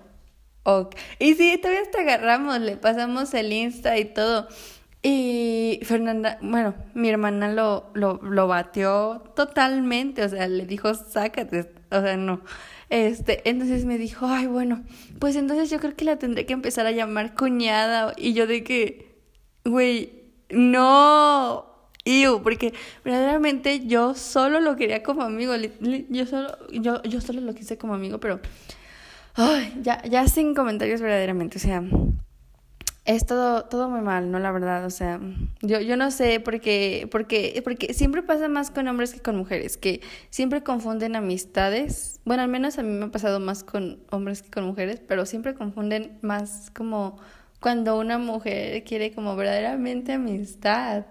ok. 0.63 0.96
Y 1.20 1.34
sí, 1.36 1.58
todavía 1.58 1.82
hasta 1.82 2.01
agarramos, 2.01 2.60
le 2.60 2.77
pasamos 2.77 3.34
el 3.34 3.51
Insta 3.53 3.98
y 3.98 4.06
todo. 4.06 4.48
Y 5.03 5.79
Fernanda, 5.84 6.38
bueno, 6.41 6.75
mi 6.94 7.10
hermana 7.10 7.51
lo, 7.51 7.91
lo, 7.94 8.20
lo 8.22 8.48
bateó 8.48 9.24
totalmente, 9.36 10.24
o 10.24 10.29
sea, 10.29 10.48
le 10.48 10.65
dijo, 10.65 10.94
sácate, 10.96 11.72
o 11.91 12.01
sea, 12.01 12.17
no. 12.17 12.41
Este, 12.89 13.48
entonces 13.50 13.86
me 13.86 13.98
dijo, 13.98 14.25
ay, 14.27 14.48
bueno, 14.48 14.84
pues 15.20 15.36
entonces 15.36 15.70
yo 15.70 15.79
creo 15.79 15.96
que 15.96 16.06
la 16.06 16.17
tendré 16.17 16.46
que 16.46 16.53
empezar 16.53 16.86
a 16.86 16.91
llamar 16.91 17.36
cuñada. 17.36 18.13
Y 18.17 18.34
yo 18.34 18.48
de 18.48 18.63
que, 18.63 19.22
güey, 19.65 20.32
no, 20.50 21.77
Iu, 22.22 22.42
porque 22.42 22.74
verdaderamente 23.04 23.86
yo 23.86 24.16
solo 24.16 24.62
lo 24.62 24.78
quería 24.78 25.04
como 25.04 25.24
amigo. 25.24 25.54
Yo 26.10 26.26
solo, 26.26 26.58
yo, 26.72 27.04
yo 27.04 27.20
solo 27.20 27.42
lo 27.42 27.54
quise 27.54 27.78
como 27.78 27.94
amigo, 27.94 28.20
pero. 28.20 28.40
Ay, 29.36 29.74
ya, 29.82 30.02
ya 30.04 30.26
sin 30.28 30.56
comentarios 30.56 31.02
verdaderamente. 31.02 31.58
O 31.58 31.60
sea, 31.60 31.84
es 33.04 33.26
todo, 33.26 33.66
todo 33.66 33.90
muy 33.90 34.02
mal, 34.02 34.32
¿no? 34.32 34.40
La 34.40 34.52
verdad, 34.52 34.86
o 34.86 34.90
sea, 34.90 35.20
yo, 35.62 35.82
yo 35.82 35.98
no 35.98 36.10
sé 36.10 36.40
porque, 36.40 37.10
porque, 37.12 37.62
porque 37.64 37.94
siempre 37.94 38.24
pasa 38.24 38.48
más 38.48 38.72
con 38.72 38.88
hombres 38.88 39.14
que 39.14 39.20
con 39.20 39.36
mujeres, 39.36 39.78
que 39.78 40.02
siempre 40.30 40.64
confunden 40.64 41.16
amistades. 41.16 42.22
Bueno, 42.24 42.42
al 42.42 42.50
menos 42.50 42.80
a 42.80 42.84
mí 42.84 42.90
me 42.90 43.06
ha 43.06 43.12
pasado 43.12 43.42
más 43.42 43.64
con 43.66 44.00
hombres 44.12 44.42
que 44.42 44.50
con 44.50 44.64
mujeres, 44.66 45.02
pero 45.06 45.26
siempre 45.26 45.56
confunden 45.56 46.18
más 46.22 46.72
como 46.74 47.18
cuando 47.60 48.00
una 48.00 48.18
mujer 48.18 48.84
quiere 48.86 49.12
como 49.12 49.36
verdaderamente 49.36 50.14
amistad 50.14 51.06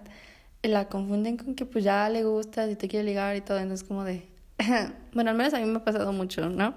la 0.67 0.87
confunden 0.87 1.37
con 1.37 1.55
que 1.55 1.65
pues 1.65 1.83
ya 1.83 2.09
le 2.09 2.23
gusta 2.23 2.69
y 2.69 2.75
te 2.75 2.87
quiere 2.87 3.05
ligar 3.05 3.35
y 3.35 3.41
todo, 3.41 3.59
entonces 3.59 3.87
como 3.87 4.03
de... 4.03 4.23
bueno, 5.13 5.31
al 5.31 5.37
menos 5.37 5.53
a 5.53 5.59
mí 5.59 5.65
me 5.65 5.77
ha 5.77 5.83
pasado 5.83 6.11
mucho, 6.13 6.49
¿no? 6.49 6.75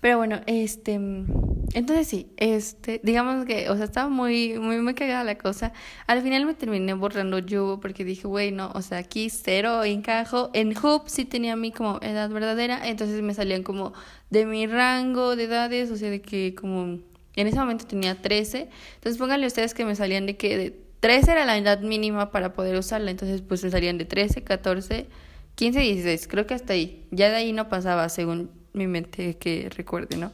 Pero 0.00 0.18
bueno, 0.18 0.40
este, 0.46 0.94
entonces 0.94 2.06
sí, 2.06 2.30
este, 2.36 3.00
digamos 3.02 3.44
que, 3.44 3.70
o 3.70 3.76
sea, 3.76 3.86
estaba 3.86 4.08
muy, 4.08 4.58
muy, 4.58 4.78
muy 4.80 4.94
cagada 4.94 5.24
la 5.24 5.38
cosa. 5.38 5.72
Al 6.06 6.22
final 6.22 6.46
me 6.46 6.54
terminé 6.54 6.94
borrando 6.94 7.38
yo 7.38 7.78
porque 7.80 8.04
dije, 8.04 8.28
güey, 8.28 8.52
no, 8.52 8.70
o 8.74 8.82
sea, 8.82 8.98
aquí 8.98 9.30
cero 9.30 9.84
encajo. 9.84 10.50
En 10.52 10.76
Hoop 10.76 11.08
sí 11.08 11.24
tenía 11.24 11.56
mí 11.56 11.72
como 11.72 11.98
edad 12.02 12.30
verdadera, 12.30 12.86
entonces 12.86 13.22
me 13.22 13.34
salían 13.34 13.62
como 13.62 13.94
de 14.30 14.46
mi 14.46 14.66
rango 14.66 15.34
de 15.34 15.44
edades, 15.44 15.90
o 15.90 15.96
sea, 15.96 16.10
de 16.10 16.20
que 16.20 16.54
como 16.54 17.00
en 17.36 17.46
ese 17.46 17.58
momento 17.58 17.86
tenía 17.86 18.20
13. 18.20 18.68
Entonces 18.96 19.18
pónganle 19.18 19.46
ustedes 19.46 19.74
que 19.74 19.84
me 19.84 19.94
salían 19.94 20.26
de 20.26 20.36
que 20.36 20.56
de 20.56 20.85
13 21.06 21.30
era 21.30 21.44
la 21.44 21.56
edad 21.56 21.78
mínima 21.82 22.32
para 22.32 22.52
poder 22.52 22.76
usarla, 22.76 23.12
entonces 23.12 23.40
pues 23.40 23.60
salían 23.60 23.96
de 23.96 24.06
13, 24.06 24.42
14, 24.42 25.06
15, 25.54 25.78
16, 25.78 26.26
creo 26.26 26.48
que 26.48 26.54
hasta 26.54 26.72
ahí. 26.72 27.06
Ya 27.12 27.28
de 27.28 27.36
ahí 27.36 27.52
no 27.52 27.68
pasaba, 27.68 28.08
según 28.08 28.50
mi 28.72 28.88
mente 28.88 29.36
que 29.36 29.70
recuerde, 29.76 30.16
¿no? 30.16 30.32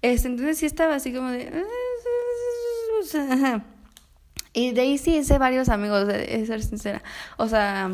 Este, 0.00 0.28
entonces 0.28 0.56
sí 0.56 0.64
estaba 0.64 0.94
así 0.94 1.12
como 1.12 1.28
de... 1.28 1.62
Y 4.54 4.72
de 4.72 4.80
ahí 4.80 4.96
sí 4.96 5.14
hice 5.14 5.36
varios 5.36 5.68
amigos, 5.68 6.06
de 6.06 6.46
ser 6.46 6.62
sincera. 6.62 7.02
O 7.36 7.46
sea, 7.46 7.90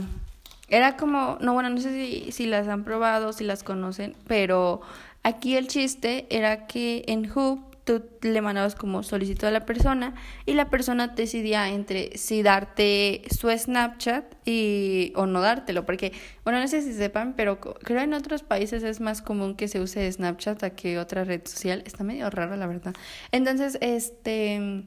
era 0.68 0.96
como, 0.96 1.36
no, 1.40 1.52
bueno, 1.54 1.68
no 1.70 1.80
sé 1.80 1.92
si, 1.92 2.30
si 2.30 2.46
las 2.46 2.68
han 2.68 2.84
probado, 2.84 3.32
si 3.32 3.42
las 3.42 3.64
conocen, 3.64 4.14
pero 4.28 4.82
aquí 5.24 5.56
el 5.56 5.66
chiste 5.66 6.28
era 6.30 6.68
que 6.68 7.02
en 7.08 7.28
Hoop 7.32 7.69
tú 7.90 8.28
le 8.28 8.40
mandabas 8.40 8.74
como 8.74 9.02
solicitud 9.02 9.44
a 9.44 9.50
la 9.50 9.66
persona 9.66 10.14
y 10.46 10.54
la 10.54 10.70
persona 10.70 11.08
decidía 11.08 11.68
entre 11.68 12.16
si 12.16 12.42
darte 12.42 13.22
su 13.36 13.50
Snapchat 13.50 14.36
y 14.46 15.12
o 15.16 15.26
no 15.26 15.40
dártelo, 15.40 15.84
porque 15.84 16.12
bueno, 16.44 16.60
no 16.60 16.68
sé 16.68 16.82
si 16.82 16.92
sepan, 16.92 17.34
pero 17.34 17.60
creo 17.60 18.00
en 18.00 18.14
otros 18.14 18.42
países 18.42 18.82
es 18.82 19.00
más 19.00 19.22
común 19.22 19.56
que 19.56 19.68
se 19.68 19.80
use 19.80 20.10
Snapchat 20.10 20.62
a 20.62 20.70
que 20.70 20.98
otra 20.98 21.24
red 21.24 21.42
social. 21.44 21.82
Está 21.84 22.04
medio 22.04 22.30
raro, 22.30 22.56
la 22.56 22.66
verdad. 22.66 22.94
Entonces, 23.32 23.78
este, 23.80 24.84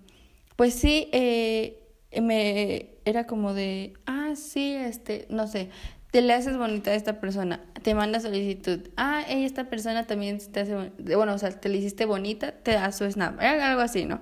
pues 0.55 0.73
sí, 0.73 1.09
eh, 1.11 1.79
me 2.21 2.89
era 3.05 3.27
como 3.27 3.53
de, 3.53 3.93
ah, 4.05 4.33
sí, 4.35 4.73
este, 4.73 5.27
no 5.29 5.47
sé, 5.47 5.69
te 6.13 6.21
le 6.21 6.31
haces 6.31 6.57
bonita 6.57 6.91
a 6.91 6.93
esta 6.93 7.19
persona, 7.19 7.59
te 7.81 7.95
manda 7.95 8.19
solicitud. 8.19 8.81
Ah, 8.97 9.23
esta 9.27 9.63
persona 9.63 10.05
también 10.05 10.37
te 10.37 10.59
hace, 10.59 10.91
bueno, 11.15 11.33
o 11.33 11.37
sea, 11.39 11.49
te 11.49 11.69
le 11.69 11.79
hiciste 11.79 12.05
bonita, 12.05 12.51
te 12.51 12.73
da 12.73 12.91
su 12.91 13.09
snap, 13.09 13.39
algo 13.41 13.81
así, 13.81 14.05
¿no? 14.05 14.21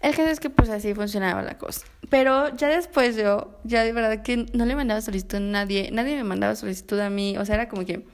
El 0.00 0.14
caso 0.14 0.30
es 0.30 0.38
que 0.38 0.50
pues 0.50 0.68
así 0.68 0.94
funcionaba 0.94 1.42
la 1.42 1.58
cosa. 1.58 1.84
Pero 2.10 2.54
ya 2.54 2.68
después 2.68 3.16
yo, 3.16 3.58
ya 3.64 3.82
de 3.82 3.92
verdad 3.92 4.22
que 4.22 4.46
no 4.52 4.66
le 4.66 4.76
mandaba 4.76 5.00
solicitud 5.00 5.38
a 5.38 5.40
nadie, 5.40 5.90
nadie 5.90 6.14
me 6.14 6.22
mandaba 6.22 6.54
solicitud 6.54 7.00
a 7.00 7.10
mí, 7.10 7.36
o 7.36 7.44
sea, 7.44 7.56
era 7.56 7.68
como 7.68 7.84
que 7.84 8.06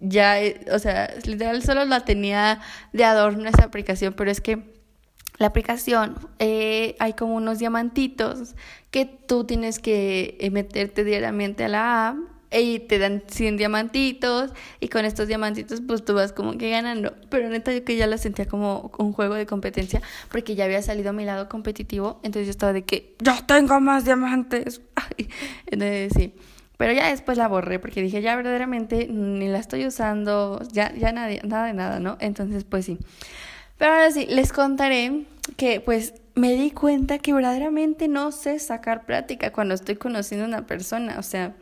ya, 0.00 0.40
eh, 0.40 0.64
o 0.72 0.78
sea, 0.78 1.14
literal 1.26 1.62
solo 1.62 1.84
la 1.84 2.06
tenía 2.06 2.62
de 2.94 3.04
adorno 3.04 3.46
esa 3.46 3.64
aplicación, 3.64 4.14
pero 4.14 4.30
es 4.30 4.40
que 4.40 4.72
la 5.36 5.48
aplicación 5.48 6.16
eh, 6.38 6.96
hay 6.98 7.12
como 7.12 7.34
unos 7.34 7.58
diamantitos 7.58 8.54
que 8.90 9.04
tú 9.04 9.44
tienes 9.44 9.80
que 9.80 10.38
eh, 10.40 10.50
meterte 10.50 11.04
diariamente 11.04 11.64
a 11.64 11.68
la 11.68 12.08
app 12.08 12.37
y 12.50 12.80
te 12.80 12.98
dan 12.98 13.22
100 13.26 13.56
diamantitos 13.56 14.52
y 14.80 14.88
con 14.88 15.04
estos 15.04 15.28
diamantitos 15.28 15.82
pues 15.86 16.04
tú 16.04 16.14
vas 16.14 16.32
como 16.32 16.56
que 16.56 16.70
ganando. 16.70 17.14
Pero 17.28 17.48
neta 17.48 17.72
yo 17.72 17.84
que 17.84 17.96
ya 17.96 18.06
la 18.06 18.18
sentía 18.18 18.46
como 18.46 18.90
un 18.98 19.12
juego 19.12 19.34
de 19.34 19.46
competencia 19.46 20.00
porque 20.30 20.54
ya 20.54 20.64
había 20.64 20.82
salido 20.82 21.10
a 21.10 21.12
mi 21.12 21.24
lado 21.24 21.48
competitivo, 21.48 22.20
entonces 22.22 22.46
yo 22.46 22.50
estaba 22.50 22.72
de 22.72 22.84
que 22.84 23.16
yo 23.20 23.32
tengo 23.46 23.80
más 23.80 24.04
diamantes. 24.04 24.80
entonces 25.66 26.12
sí. 26.16 26.34
Pero 26.78 26.92
ya 26.92 27.10
después 27.10 27.36
la 27.36 27.48
borré 27.48 27.80
porque 27.80 28.00
dije, 28.00 28.22
ya 28.22 28.36
verdaderamente 28.36 29.08
ni 29.08 29.48
la 29.48 29.58
estoy 29.58 29.84
usando, 29.84 30.62
ya, 30.70 30.94
ya 30.94 31.10
nada, 31.10 31.34
nada 31.42 31.66
de 31.66 31.74
nada, 31.74 31.98
¿no? 31.98 32.16
Entonces, 32.20 32.62
pues 32.62 32.84
sí. 32.84 32.98
Pero 33.78 33.92
ahora 33.92 34.10
sí, 34.12 34.26
les 34.30 34.52
contaré 34.52 35.24
que 35.56 35.80
pues 35.80 36.14
me 36.36 36.54
di 36.54 36.70
cuenta 36.70 37.18
que 37.18 37.32
verdaderamente 37.32 38.06
no 38.06 38.30
sé 38.30 38.60
sacar 38.60 39.06
plática 39.06 39.52
cuando 39.52 39.74
estoy 39.74 39.96
conociendo 39.96 40.44
a 40.44 40.48
una 40.48 40.66
persona. 40.66 41.16
O 41.18 41.22
sea, 41.24 41.56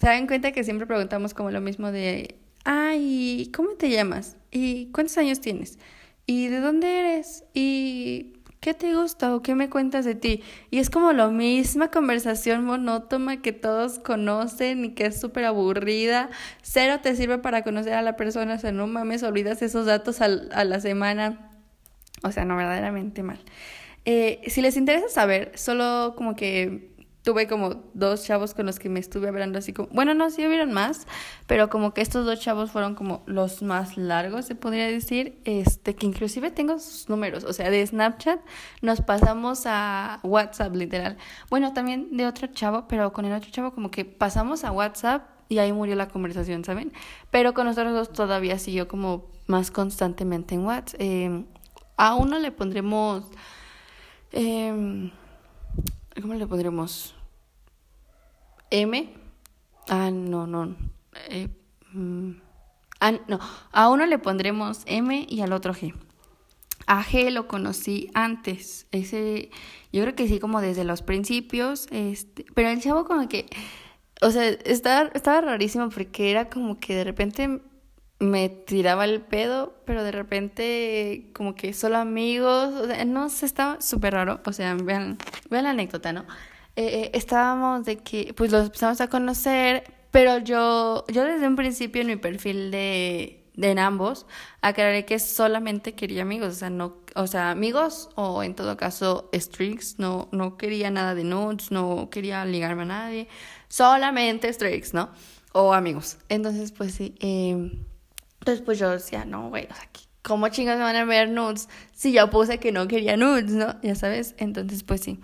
se 0.00 0.06
dan 0.06 0.26
cuenta 0.26 0.52
que 0.52 0.64
siempre 0.64 0.86
preguntamos 0.86 1.34
como 1.34 1.50
lo 1.50 1.60
mismo 1.60 1.90
de, 1.90 2.36
ay, 2.64 3.50
¿cómo 3.54 3.70
te 3.70 3.90
llamas? 3.90 4.36
¿Y 4.50 4.86
cuántos 4.92 5.18
años 5.18 5.40
tienes? 5.40 5.78
¿Y 6.26 6.48
de 6.48 6.60
dónde 6.60 7.00
eres? 7.00 7.44
¿Y 7.54 8.34
qué 8.60 8.74
te 8.74 8.94
gusta 8.94 9.34
o 9.34 9.42
qué 9.42 9.54
me 9.54 9.70
cuentas 9.70 10.04
de 10.04 10.14
ti? 10.14 10.42
Y 10.70 10.78
es 10.78 10.90
como 10.90 11.12
la 11.12 11.28
misma 11.28 11.90
conversación 11.90 12.64
monótona 12.64 13.42
que 13.42 13.52
todos 13.52 13.98
conocen 13.98 14.84
y 14.84 14.94
que 14.94 15.06
es 15.06 15.20
súper 15.20 15.44
aburrida. 15.46 16.30
Cero 16.62 17.00
te 17.02 17.16
sirve 17.16 17.38
para 17.38 17.62
conocer 17.62 17.94
a 17.94 18.02
la 18.02 18.16
persona, 18.16 18.54
o 18.54 18.58
sea, 18.58 18.72
no 18.72 18.86
mames, 18.86 19.22
olvidas 19.22 19.62
esos 19.62 19.86
datos 19.86 20.20
a 20.20 20.28
la 20.28 20.80
semana. 20.80 21.50
O 22.22 22.32
sea, 22.32 22.44
no, 22.44 22.56
verdaderamente 22.56 23.22
mal. 23.22 23.40
Eh, 24.04 24.42
si 24.46 24.62
les 24.62 24.76
interesa 24.76 25.08
saber, 25.08 25.52
solo 25.56 26.14
como 26.16 26.34
que 26.34 26.87
tuve 27.28 27.46
como 27.46 27.82
dos 27.92 28.24
chavos 28.24 28.54
con 28.54 28.64
los 28.64 28.78
que 28.78 28.88
me 28.88 29.00
estuve 29.00 29.28
hablando 29.28 29.58
así 29.58 29.74
como, 29.74 29.90
bueno, 29.92 30.14
no, 30.14 30.30
sí 30.30 30.46
hubieron 30.46 30.72
más, 30.72 31.06
pero 31.46 31.68
como 31.68 31.92
que 31.92 32.00
estos 32.00 32.24
dos 32.24 32.40
chavos 32.40 32.70
fueron 32.70 32.94
como 32.94 33.22
los 33.26 33.60
más 33.60 33.98
largos, 33.98 34.46
se 34.46 34.54
podría 34.54 34.86
decir, 34.86 35.38
este, 35.44 35.94
que 35.94 36.06
inclusive 36.06 36.50
tengo 36.50 36.78
sus 36.78 37.10
números, 37.10 37.44
o 37.44 37.52
sea, 37.52 37.68
de 37.68 37.86
Snapchat 37.86 38.40
nos 38.80 39.02
pasamos 39.02 39.64
a 39.66 40.20
WhatsApp, 40.22 40.74
literal. 40.74 41.18
Bueno, 41.50 41.74
también 41.74 42.16
de 42.16 42.26
otro 42.26 42.46
chavo, 42.46 42.88
pero 42.88 43.12
con 43.12 43.26
el 43.26 43.34
otro 43.34 43.50
chavo 43.50 43.74
como 43.74 43.90
que 43.90 44.06
pasamos 44.06 44.64
a 44.64 44.72
WhatsApp 44.72 45.28
y 45.50 45.58
ahí 45.58 45.70
murió 45.70 45.96
la 45.96 46.08
conversación, 46.08 46.64
¿saben? 46.64 46.94
Pero 47.30 47.52
con 47.52 47.66
nosotros 47.66 47.92
dos 47.92 48.10
todavía 48.10 48.58
siguió 48.58 48.88
como 48.88 49.26
más 49.46 49.70
constantemente 49.70 50.54
en 50.54 50.64
WhatsApp. 50.64 50.98
Eh, 50.98 51.44
a 51.98 52.14
uno 52.14 52.38
le 52.38 52.52
pondremos... 52.52 53.24
Eh, 54.32 55.10
¿Cómo 56.20 56.34
le 56.34 56.46
pondremos? 56.48 57.14
M. 58.70 59.12
Ah, 59.88 60.10
no, 60.10 60.46
no. 60.46 60.76
Eh, 61.28 61.48
mm, 61.92 62.30
ah, 63.00 63.12
no. 63.28 63.38
A 63.72 63.88
uno 63.88 64.06
le 64.06 64.18
pondremos 64.18 64.82
M 64.86 65.26
y 65.28 65.40
al 65.40 65.52
otro 65.52 65.74
G. 65.74 65.94
A 66.86 67.02
G 67.04 67.30
lo 67.30 67.48
conocí 67.48 68.10
antes. 68.14 68.86
Ese, 68.92 69.50
yo 69.92 70.02
creo 70.02 70.14
que 70.14 70.28
sí, 70.28 70.38
como 70.38 70.60
desde 70.60 70.84
los 70.84 71.02
principios. 71.02 71.86
Este, 71.90 72.44
pero 72.54 72.68
el 72.70 72.80
chavo 72.80 73.04
como 73.04 73.28
que, 73.28 73.46
o 74.22 74.30
sea, 74.30 74.48
estaba, 74.48 75.10
estaba 75.14 75.40
rarísimo 75.40 75.90
porque 75.90 76.30
era 76.30 76.48
como 76.48 76.78
que 76.78 76.94
de 76.94 77.04
repente 77.04 77.60
me 78.20 78.48
tiraba 78.48 79.04
el 79.04 79.20
pedo, 79.20 79.74
pero 79.84 80.02
de 80.02 80.12
repente 80.12 81.30
como 81.34 81.54
que 81.54 81.72
solo 81.72 81.98
amigos, 81.98 82.74
o 82.74 82.86
sea, 82.86 83.04
no 83.04 83.28
sé, 83.28 83.46
estaba 83.46 83.80
súper 83.80 84.14
raro. 84.14 84.40
O 84.44 84.52
sea, 84.52 84.74
vean, 84.74 85.18
vean 85.50 85.64
la 85.64 85.70
anécdota, 85.70 86.12
¿no? 86.12 86.24
Eh, 86.78 87.06
eh, 87.06 87.10
estábamos 87.14 87.84
de 87.86 87.96
que, 87.96 88.32
pues 88.34 88.52
los 88.52 88.66
empezamos 88.66 89.00
a 89.00 89.08
conocer, 89.08 89.82
pero 90.12 90.38
yo, 90.38 91.04
yo 91.08 91.24
desde 91.24 91.48
un 91.48 91.56
principio 91.56 92.02
en 92.02 92.06
mi 92.06 92.14
perfil 92.14 92.70
de, 92.70 93.44
de 93.54 93.70
en 93.72 93.80
ambos 93.80 94.26
aclaré 94.60 95.04
que 95.04 95.18
solamente 95.18 95.96
quería 95.96 96.22
amigos, 96.22 96.52
o 96.52 96.56
sea, 96.56 96.70
no, 96.70 96.98
o 97.16 97.26
sea, 97.26 97.50
amigos 97.50 98.10
o 98.14 98.44
en 98.44 98.54
todo 98.54 98.76
caso 98.76 99.28
streaks, 99.32 99.98
no, 99.98 100.28
no 100.30 100.56
quería 100.56 100.88
nada 100.92 101.16
de 101.16 101.24
nudes, 101.24 101.72
no 101.72 102.10
quería 102.12 102.44
ligarme 102.44 102.82
a 102.82 102.84
nadie, 102.84 103.28
solamente 103.66 104.48
streaks, 104.48 104.94
¿no? 104.94 105.10
O 105.50 105.74
amigos. 105.74 106.18
Entonces, 106.28 106.70
pues 106.70 106.94
sí, 106.94 107.16
eh, 107.18 107.72
entonces 108.38 108.64
pues 108.64 108.78
yo 108.78 108.88
decía, 108.90 109.24
no, 109.24 109.48
güey, 109.48 109.64
o 109.68 109.74
sea, 109.74 109.88
¿cómo 110.22 110.46
chingas 110.48 110.78
me 110.78 110.84
van 110.84 110.94
a 110.94 111.04
ver 111.04 111.28
nudes 111.28 111.68
si 111.92 112.12
ya 112.12 112.30
puse 112.30 112.58
que 112.60 112.70
no 112.70 112.86
quería 112.86 113.16
nudes, 113.16 113.50
¿no? 113.50 113.74
Ya 113.82 113.96
sabes, 113.96 114.36
entonces 114.38 114.84
pues 114.84 115.00
sí. 115.00 115.18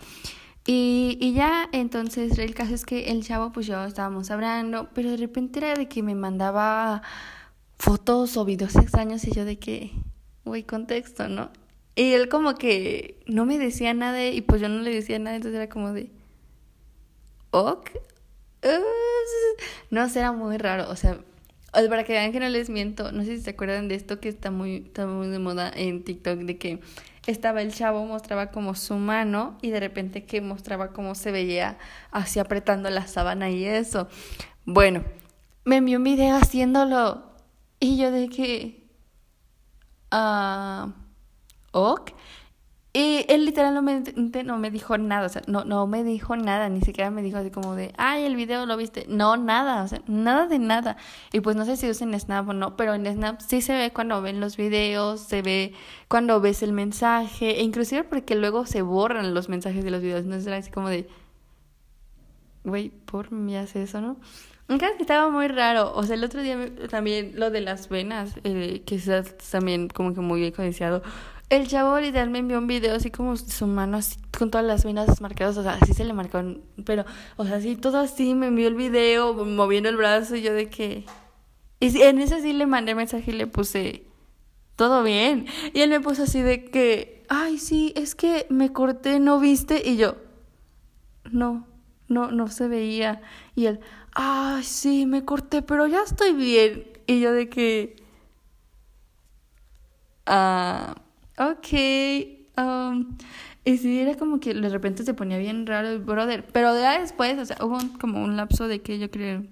Y, 0.67 1.19
y 1.21 1.35
ya, 1.35 1.69
entonces 1.73 2.39
el 2.39 2.55
caso 2.55 2.75
es 2.75 2.87
que 2.87 3.11
el 3.11 3.23
chavo, 3.23 3.53
pues 3.53 3.67
yo 3.67 3.85
estábamos 3.85 4.31
hablando, 4.31 4.89
pero 4.95 5.11
de 5.11 5.19
repente 5.19 5.59
era 5.59 5.75
de 5.75 5.89
que 5.89 6.03
me 6.03 6.15
mandaba 6.15 7.03
fotos 7.79 8.37
o 8.37 8.45
videos 8.47 8.75
extraños 8.77 9.25
y 9.27 9.33
yo 9.33 9.45
de 9.45 9.59
que, 9.59 9.91
güey, 10.45 10.63
contexto, 10.63 11.29
¿no? 11.29 11.51
Y 11.97 12.13
él 12.13 12.29
como 12.29 12.55
que 12.55 13.23
no 13.27 13.45
me 13.47 13.59
decía 13.59 13.95
nada 13.95 14.27
y 14.27 14.41
pues 14.41 14.61
yo 14.61 14.69
no 14.69 14.81
le 14.81 14.91
decía 14.93 15.19
nada, 15.19 15.37
entonces 15.37 15.57
era 15.57 15.69
como 15.69 15.93
de, 15.93 16.11
ok, 17.51 17.91
no 19.91 20.09
sé, 20.09 20.21
era 20.21 20.33
muy 20.33 20.57
raro, 20.57 20.91
o 20.91 20.97
sea, 20.97 21.21
para 21.73 22.05
que 22.05 22.13
vean 22.13 22.33
que 22.33 22.41
no 22.41 22.49
les 22.49 22.71
miento, 22.71 23.13
no 23.13 23.25
sé 23.25 23.37
si 23.37 23.43
se 23.43 23.51
acuerdan 23.51 23.89
de 23.89 23.97
esto 23.97 24.21
que 24.21 24.29
está 24.29 24.51
muy, 24.51 24.77
está 24.87 25.07
muy 25.07 25.29
de 25.29 25.39
moda 25.39 25.71
en 25.75 26.03
TikTok, 26.05 26.39
de 26.41 26.59
que 26.59 26.81
estaba 27.27 27.63
el 27.63 27.73
chavo, 27.73 28.05
mostraba 28.07 28.51
como 28.51 28.75
su 28.75 28.97
mano 28.97 29.59
y 29.63 29.71
de 29.71 29.81
repente 29.81 30.25
que 30.25 30.41
mostraba 30.41 30.93
cómo 30.93 31.15
se 31.15 31.33
veía 31.33 31.79
así 32.11 32.39
apretando 32.39 32.91
la 32.91 33.07
sábana 33.07 33.51
y 33.51 33.65
eso. 33.65 34.09
Bueno, 34.65 35.05
me 35.65 35.77
envió 35.77 35.99
un 35.99 36.05
video 36.05 36.37
haciéndolo 36.37 37.35
y 37.81 37.97
yo 37.97 38.11
de 38.11 38.29
que... 38.29 38.89
Ah... 40.11 40.93
ok. 41.73 42.13
Literalmente 43.45 44.43
no 44.45 44.59
me 44.59 44.71
dijo 44.71 44.97
nada, 44.97 45.27
o 45.27 45.29
sea, 45.29 45.43
no, 45.47 45.65
no 45.65 45.87
me 45.87 46.03
dijo 46.03 46.35
nada, 46.37 46.69
ni 46.69 46.81
siquiera 46.81 47.11
me 47.11 47.23
dijo 47.23 47.39
así 47.39 47.51
como 47.51 47.75
de, 47.75 47.93
ay, 47.99 48.25
el 48.25 48.37
video 48.37 48.65
lo 48.65 48.77
viste. 48.77 49.05
No, 49.09 49.37
nada, 49.37 49.83
o 49.83 49.89
sea, 49.89 50.01
nada 50.07 50.47
de 50.47 50.59
nada. 50.59 50.97
Y 51.33 51.41
pues 51.41 51.55
no 51.55 51.65
sé 51.65 51.77
si 51.77 51.89
usen 51.91 52.19
Snap 52.19 52.49
o 52.49 52.53
no, 52.53 52.77
pero 52.77 52.95
en 52.95 53.07
Snap 53.07 53.41
sí 53.41 53.61
se 53.61 53.75
ve 53.75 53.93
cuando 53.93 54.23
ven 54.23 54.41
los 54.41 54.57
videos, 54.57 55.21
se 55.21 55.43
ve 55.43 55.75
cuando 56.09 56.41
ves 56.41 56.63
el 56.63 56.73
mensaje, 56.73 57.61
e 57.61 57.63
inclusive 57.63 58.05
porque 58.05 58.35
luego 58.35 58.67
se 58.67 58.83
borran 58.83 59.35
los 59.35 59.49
mensajes 59.49 59.85
de 59.85 59.91
los 59.91 60.01
videos, 60.01 60.25
entonces 60.25 60.47
era 60.47 60.57
así 60.57 60.71
como 60.71 60.89
de, 60.89 61.09
güey, 62.65 62.89
por 62.89 63.31
mí 63.31 63.57
hace 63.57 63.83
eso, 63.83 64.01
¿no? 64.01 64.17
Aunque 64.69 64.87
estaba 64.99 65.31
muy 65.31 65.49
raro, 65.49 65.93
o 65.95 66.03
sea, 66.05 66.15
el 66.17 66.25
otro 66.25 66.41
día 66.41 66.57
también 66.89 67.33
lo 67.35 67.51
de 67.51 67.61
las 67.61 67.91
venas, 67.91 68.35
eh, 68.45 68.83
que 68.87 68.95
es 68.95 69.11
también 69.51 69.89
como 69.89 70.15
que 70.15 70.21
muy 70.21 70.51
codiciado 70.53 71.03
el 71.57 71.69
chavo 71.69 71.99
literal 72.01 72.31
me 72.31 72.39
envió 72.39 72.59
un 72.59 72.67
video 72.67 72.95
así 72.95 73.11
como 73.11 73.37
su 73.37 73.67
mano 73.67 73.99
así 73.99 74.19
con 74.37 74.51
todas 74.51 74.67
las 74.67 74.85
venas 74.85 75.21
marcadas, 75.21 75.57
o 75.57 75.63
sea, 75.63 75.79
así 75.81 75.95
se 75.95 76.05
le 76.05 76.13
marcó, 76.13 76.43
pero, 76.85 77.05
o 77.37 77.45
sea, 77.45 77.57
así 77.57 77.77
todo 77.77 77.99
así, 77.99 78.35
me 78.35 78.47
envió 78.49 78.69
el 78.69 78.75
video 78.75 79.35
moviendo 79.45 79.89
el 79.89 79.97
brazo 79.97 80.37
y 80.37 80.43
yo 80.43 80.53
de 80.53 80.69
que... 80.69 81.05
Y 81.81 82.01
en 82.03 82.19
ese 82.21 82.41
sí 82.41 82.53
le 82.53 82.67
mandé 82.67 82.95
mensaje 82.95 83.31
y 83.31 83.35
le 83.35 83.47
puse, 83.47 84.07
todo 84.77 85.03
bien. 85.03 85.47
Y 85.75 85.81
él 85.81 85.91
me 85.91 86.01
puso 86.01 86.23
así 86.23 86.41
de 86.41 86.65
que, 86.65 87.25
ay, 87.29 87.59
sí, 87.59 87.93
es 87.97 88.15
que 88.15 88.47
me 88.49 88.73
corté, 88.73 89.21
¿no 89.21 89.39
viste? 89.39 89.83
Y 89.85 89.97
yo, 89.97 90.17
no, 91.31 91.67
no, 92.09 92.31
no 92.31 92.49
se 92.49 92.69
veía. 92.69 93.21
Y 93.55 93.67
él, 93.67 93.81
ay, 94.13 94.65
sí, 94.65 95.05
me 95.05 95.25
corté, 95.25 95.63
pero 95.63 95.87
ya 95.87 96.03
estoy 96.03 96.33
bien. 96.33 96.89
Y 97.07 97.21
yo 97.21 97.33
de 97.33 97.49
que, 97.49 97.97
ah 100.27 100.95
ok. 101.39 102.35
Um, 102.57 103.17
y 103.65 103.79
sí, 103.79 103.99
era 103.99 104.15
como 104.17 104.41
que 104.41 104.55
de 104.55 104.69
repente 104.69 105.05
se 105.05 105.15
ponía 105.15 105.39
bien 105.39 105.67
raro 105.67 105.89
el 105.89 105.99
brother. 105.99 106.47
Pero 106.53 106.79
ya 106.79 107.01
después, 107.01 107.39
o 107.39 107.45
sea, 107.45 107.57
hubo 107.65 107.79
como 108.01 108.23
un 108.23 108.37
lapso 108.37 108.69
de 108.69 108.83
que 108.83 108.99
yo 108.99 109.11
creo, 109.11 109.45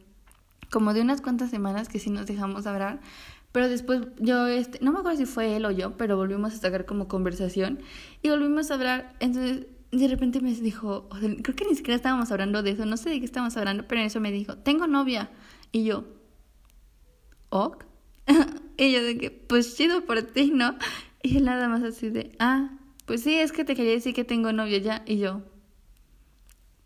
como 0.71 0.95
de 0.95 1.01
unas 1.01 1.21
cuantas 1.21 1.51
semanas 1.51 1.89
que 1.89 1.99
sí 1.99 2.11
nos 2.11 2.27
dejamos 2.27 2.67
hablar. 2.67 3.01
Pero 3.53 3.69
después 3.69 4.03
yo, 4.19 4.47
este, 4.47 4.79
no 4.83 4.93
me 4.93 5.01
acuerdo 5.01 5.19
si 5.19 5.27
fue 5.27 5.57
él 5.57 5.65
o 5.67 5.71
yo, 5.71 5.97
pero 5.97 6.17
volvimos 6.17 6.55
a 6.55 6.57
sacar 6.57 6.87
como 6.87 7.09
conversación 7.09 7.81
y 8.23 8.31
volvimos 8.31 8.71
a 8.71 8.75
hablar. 8.75 9.15
Entonces, 9.21 9.67
de 9.93 10.09
repente 10.09 10.41
me 10.41 10.53
dijo, 10.55 11.09
creo 11.11 11.57
que 11.57 11.67
ni 11.67 11.75
siquiera 11.75 11.97
estábamos 11.97 12.33
hablando 12.33 12.63
de 12.63 12.71
eso, 12.71 12.87
no 12.87 12.97
sé 12.97 13.11
de 13.11 13.19
qué 13.19 13.27
estábamos 13.27 13.57
hablando, 13.59 13.85
pero 13.87 14.01
en 14.01 14.07
eso 14.07 14.21
me 14.21 14.33
dijo, 14.33 14.57
tengo 14.57 14.87
novia. 14.87 15.31
Y 15.71 15.85
yo, 15.85 16.05
¿ok? 17.51 17.85
y 18.79 18.93
yo 18.93 19.03
de 19.03 19.19
que, 19.19 19.31
pues 19.31 19.77
chido 19.77 20.05
por 20.07 20.23
ti, 20.23 20.51
¿no? 20.55 20.77
Y 21.25 21.37
él 21.37 21.45
nada 21.45 21.69
más 21.69 21.83
así 21.83 22.11
de, 22.11 22.33
ah, 22.41 22.71
pues 23.07 23.23
sí, 23.23 23.39
es 23.39 23.53
que 23.53 23.65
te 23.65 23.77
quería 23.77 23.93
decir 23.93 24.15
que 24.15 24.25
tengo 24.25 24.53
novio 24.53 24.79
ya. 24.79 25.03
Y 25.07 25.19
yo, 25.19 25.43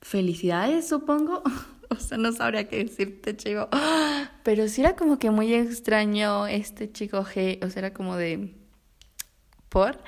felicidades, 0.03 0.89
supongo. 0.89 1.43
o 1.91 1.97
sea, 1.97 2.19
no 2.19 2.33
sabría 2.33 2.69
qué 2.69 2.85
decirte, 2.85 3.37
chico. 3.37 3.69
Pero 4.43 4.69
sí 4.69 4.83
era 4.83 4.97
como 4.97 5.19
que 5.19 5.31
muy 5.31 5.55
extraño 5.55 6.47
este 6.47 6.91
chico 6.91 7.25
G. 7.25 7.65
O 7.65 7.71
sea, 7.71 7.81
era 7.81 7.95
como 7.95 8.17
de, 8.17 8.55
por. 9.69 9.99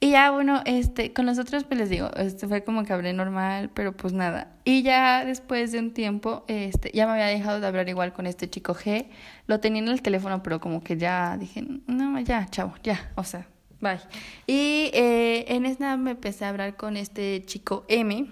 Y 0.00 0.10
ya, 0.10 0.30
bueno, 0.32 0.62
este, 0.64 1.12
con 1.12 1.26
los 1.26 1.38
otros, 1.38 1.64
pues 1.64 1.78
les 1.78 1.90
digo, 1.90 2.10
este 2.16 2.48
fue 2.48 2.64
como 2.64 2.84
que 2.84 2.92
hablé 2.92 3.12
normal, 3.12 3.70
pero 3.72 3.96
pues 3.96 4.12
nada. 4.12 4.56
Y 4.64 4.82
ya 4.82 5.24
después 5.24 5.70
de 5.70 5.78
un 5.78 5.92
tiempo, 5.92 6.44
este, 6.48 6.90
ya 6.92 7.06
me 7.06 7.12
había 7.12 7.26
dejado 7.26 7.60
de 7.60 7.66
hablar 7.66 7.88
igual 7.88 8.12
con 8.12 8.26
este 8.26 8.50
chico 8.50 8.74
G. 8.74 9.06
Lo 9.46 9.60
tenía 9.60 9.82
en 9.82 9.88
el 9.88 10.02
teléfono, 10.02 10.42
pero 10.42 10.60
como 10.60 10.82
que 10.82 10.96
ya 10.96 11.36
dije, 11.36 11.64
no, 11.86 12.18
ya, 12.20 12.46
chavo, 12.46 12.74
ya, 12.82 13.12
o 13.14 13.22
sea, 13.22 13.46
Bye. 13.82 14.00
Y 14.46 14.90
eh, 14.94 15.44
en 15.48 15.66
Snap 15.74 15.98
me 15.98 16.12
empecé 16.12 16.44
a 16.44 16.50
hablar 16.50 16.76
con 16.76 16.96
este 16.96 17.42
chico 17.44 17.84
M. 17.88 18.28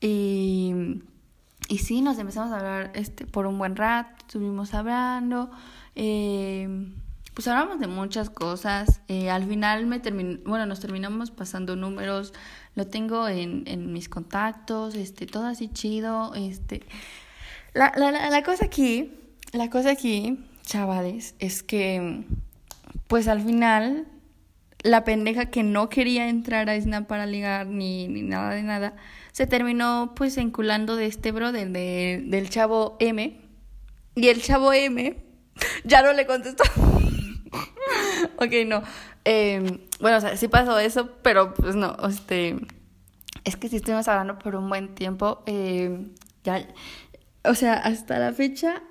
Y, 0.00 0.74
y 1.68 1.78
sí, 1.78 2.02
nos 2.02 2.18
empezamos 2.18 2.52
a 2.52 2.58
hablar 2.58 2.90
este, 2.94 3.24
por 3.24 3.46
un 3.46 3.58
buen 3.58 3.76
rato. 3.76 4.10
Estuvimos 4.26 4.74
hablando. 4.74 5.52
Eh, 5.94 6.88
pues 7.32 7.46
hablamos 7.46 7.78
de 7.78 7.86
muchas 7.86 8.28
cosas. 8.28 9.00
Eh, 9.06 9.30
al 9.30 9.46
final 9.46 9.86
me 9.86 10.00
bueno, 10.44 10.66
nos 10.66 10.80
terminamos 10.80 11.30
pasando 11.30 11.76
números. 11.76 12.34
Lo 12.74 12.88
tengo 12.88 13.28
en, 13.28 13.62
en 13.66 13.92
mis 13.92 14.08
contactos, 14.08 14.96
este, 14.96 15.26
todo 15.26 15.46
así 15.46 15.68
chido. 15.68 16.34
Este, 16.34 16.82
la, 17.72 17.92
la, 17.96 18.10
la 18.10 18.42
cosa 18.42 18.64
aquí, 18.64 19.12
la 19.52 19.70
cosa 19.70 19.92
aquí, 19.92 20.40
chavales, 20.62 21.36
es 21.38 21.62
que, 21.62 22.24
pues 23.06 23.28
al 23.28 23.42
final 23.42 24.08
la 24.82 25.04
pendeja 25.04 25.46
que 25.46 25.62
no 25.62 25.88
quería 25.88 26.28
entrar 26.28 26.68
a 26.68 26.80
Snap 26.80 27.06
para 27.06 27.26
ligar 27.26 27.66
ni, 27.66 28.08
ni 28.08 28.22
nada 28.22 28.50
de 28.50 28.62
nada, 28.62 28.96
se 29.32 29.46
terminó 29.46 30.12
pues 30.16 30.36
enculando 30.36 30.96
de 30.96 31.06
este 31.06 31.32
brother, 31.32 31.70
de, 31.70 32.22
del 32.26 32.50
chavo 32.50 32.96
M. 33.00 33.40
Y 34.14 34.28
el 34.28 34.42
chavo 34.42 34.72
M 34.72 35.16
ya 35.84 36.02
no 36.02 36.12
le 36.12 36.26
contestó. 36.26 36.64
ok, 38.36 38.52
no. 38.66 38.82
Em, 39.24 39.78
bueno, 40.00 40.18
o 40.18 40.20
sea, 40.20 40.36
sí 40.36 40.48
pasó 40.48 40.78
eso, 40.78 41.10
pero 41.22 41.54
pues 41.54 41.74
no, 41.74 41.96
este... 42.08 42.56
Es 43.44 43.56
que 43.56 43.68
si 43.68 43.76
estuvimos 43.76 44.06
hablando 44.06 44.38
por 44.38 44.54
un 44.54 44.68
buen 44.68 44.94
tiempo. 44.94 45.42
Em, 45.46 46.12
ya, 46.44 46.64
o 47.44 47.54
sea, 47.54 47.74
hasta 47.74 48.18
la 48.18 48.32
fecha, 48.32 48.82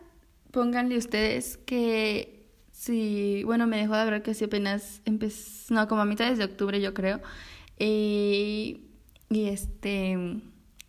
pónganle 0.51 0.97
ustedes 0.97 1.57
que 1.57 2.40
Sí, 2.81 3.43
bueno, 3.45 3.67
me 3.67 3.77
dejó 3.77 3.93
de 3.93 4.01
hablar 4.01 4.23
sí 4.33 4.45
apenas 4.45 5.03
empezó, 5.05 5.71
no, 5.71 5.87
como 5.87 6.01
a 6.01 6.05
mitad 6.05 6.33
de 6.33 6.43
octubre 6.43 6.81
yo 6.81 6.95
creo. 6.95 7.21
y 9.29 9.45
este, 9.45 10.41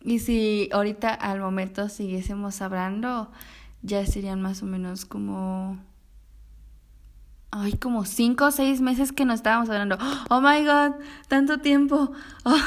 y 0.03 0.17
si 0.17 0.69
ahorita 0.73 1.13
al 1.13 1.39
momento 1.39 1.89
siguiésemos 1.89 2.63
hablando, 2.63 3.31
ya 3.83 4.03
serían 4.07 4.41
más 4.41 4.63
o 4.63 4.65
menos 4.65 5.05
como, 5.05 5.77
ay, 7.51 7.73
como 7.73 8.05
cinco 8.05 8.45
o 8.45 8.51
seis 8.51 8.81
meses 8.81 9.11
que 9.11 9.25
no 9.25 9.33
estábamos 9.33 9.69
hablando. 9.69 9.99
Oh 10.31 10.41
my 10.41 10.65
god, 10.65 10.93
tanto 11.27 11.59
tiempo. 11.59 12.11
Oh, 12.45 12.57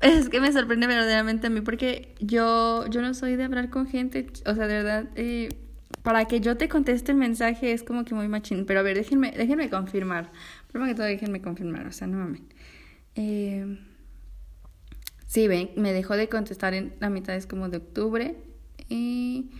es 0.00 0.28
que 0.28 0.40
me 0.40 0.52
sorprende 0.52 0.86
verdaderamente 0.86 1.48
a 1.48 1.50
mí 1.50 1.62
porque 1.62 2.14
yo, 2.20 2.86
yo 2.86 3.02
no 3.02 3.12
soy 3.14 3.34
de 3.34 3.44
hablar 3.44 3.70
con 3.70 3.88
gente, 3.88 4.28
o 4.46 4.54
sea, 4.54 4.68
de 4.68 4.74
verdad, 4.74 5.08
eh, 5.16 5.48
para 6.02 6.24
que 6.24 6.40
yo 6.40 6.56
te 6.56 6.68
conteste 6.68 7.12
el 7.12 7.18
mensaje 7.18 7.72
es 7.72 7.82
como 7.82 8.04
que 8.04 8.14
muy 8.14 8.28
machín. 8.28 8.66
Pero 8.66 8.80
a 8.80 8.82
ver, 8.82 8.96
déjenme, 8.96 9.32
déjenme 9.32 9.70
confirmar. 9.70 10.32
Primero 10.70 10.90
que 10.90 10.96
todo, 10.96 11.06
déjenme 11.06 11.40
confirmar, 11.40 11.86
o 11.86 11.92
sea, 11.92 12.06
no 12.06 12.18
mames. 12.18 12.42
Eh, 13.14 13.78
sí, 15.26 15.48
ven, 15.48 15.70
me 15.76 15.92
dejó 15.92 16.16
de 16.16 16.28
contestar 16.28 16.74
en 16.74 16.94
la 17.00 17.10
mitad, 17.10 17.36
es 17.36 17.46
como 17.46 17.68
de 17.68 17.78
octubre. 17.78 18.36
Y 18.88 19.50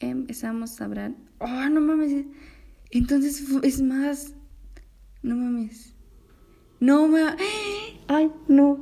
empezamos 0.00 0.80
a 0.80 0.84
hablar. 0.84 1.12
Oh, 1.38 1.68
no 1.68 1.80
mames. 1.80 2.26
Entonces 2.90 3.44
es 3.62 3.80
más. 3.80 4.34
No 5.22 5.36
mames. 5.36 5.94
No 6.80 7.08
me. 7.08 7.22
Ay, 8.08 8.30
no. 8.48 8.78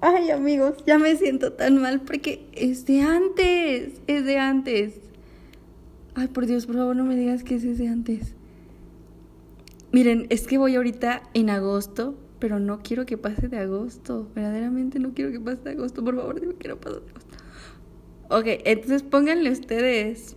Ay, 0.00 0.30
amigos, 0.30 0.84
ya 0.86 0.98
me 0.98 1.16
siento 1.16 1.54
tan 1.54 1.80
mal 1.80 2.02
porque 2.02 2.46
es 2.52 2.84
de 2.86 3.00
antes. 3.00 3.94
Es 4.06 4.24
de 4.24 4.38
antes. 4.38 4.94
Ay, 6.14 6.28
por 6.28 6.46
Dios, 6.46 6.66
por 6.66 6.76
favor, 6.76 6.94
no 6.94 7.04
me 7.04 7.16
digas 7.16 7.42
que 7.42 7.56
es 7.56 7.64
ese 7.64 7.88
antes. 7.88 8.34
Miren, 9.90 10.26
es 10.30 10.46
que 10.46 10.58
voy 10.58 10.76
ahorita 10.76 11.22
en 11.34 11.50
agosto, 11.50 12.16
pero 12.38 12.60
no 12.60 12.80
quiero 12.80 13.04
que 13.06 13.18
pase 13.18 13.48
de 13.48 13.58
agosto. 13.58 14.28
Verdaderamente 14.34 14.98
no 14.98 15.12
quiero 15.12 15.32
que 15.32 15.40
pase 15.40 15.62
de 15.62 15.70
agosto. 15.70 16.04
Por 16.04 16.16
favor, 16.16 16.40
dime 16.40 16.54
que 16.54 16.68
no 16.68 16.76
pase 16.76 17.00
de 17.00 17.10
agosto. 17.10 17.36
Ok, 18.30 18.44
entonces 18.64 19.02
pónganle 19.02 19.50
ustedes. 19.50 20.36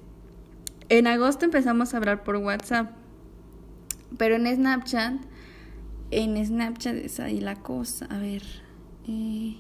En 0.89 1.05
agosto 1.07 1.45
empezamos 1.45 1.93
a 1.93 1.97
hablar 1.97 2.23
por 2.23 2.37
WhatsApp. 2.37 2.91
Pero 4.17 4.35
en 4.35 4.47
Snapchat, 4.55 5.15
en 6.11 6.45
Snapchat 6.45 6.95
es 6.95 7.19
ahí 7.19 7.39
la 7.39 7.55
cosa. 7.55 8.05
A 8.05 8.17
ver. 8.17 8.43
Eh, 9.07 9.57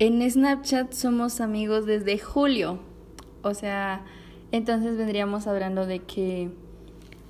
En 0.00 0.30
Snapchat 0.30 0.92
somos 0.92 1.40
amigos 1.40 1.84
desde 1.84 2.18
julio. 2.18 2.78
O 3.42 3.52
sea, 3.54 4.04
entonces 4.52 4.96
vendríamos 4.96 5.48
hablando 5.48 5.86
de 5.86 5.98
que 5.98 6.50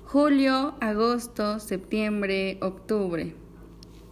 julio, 0.05 0.75
agosto, 0.79 1.59
septiembre, 1.59 2.59
octubre. 2.61 3.33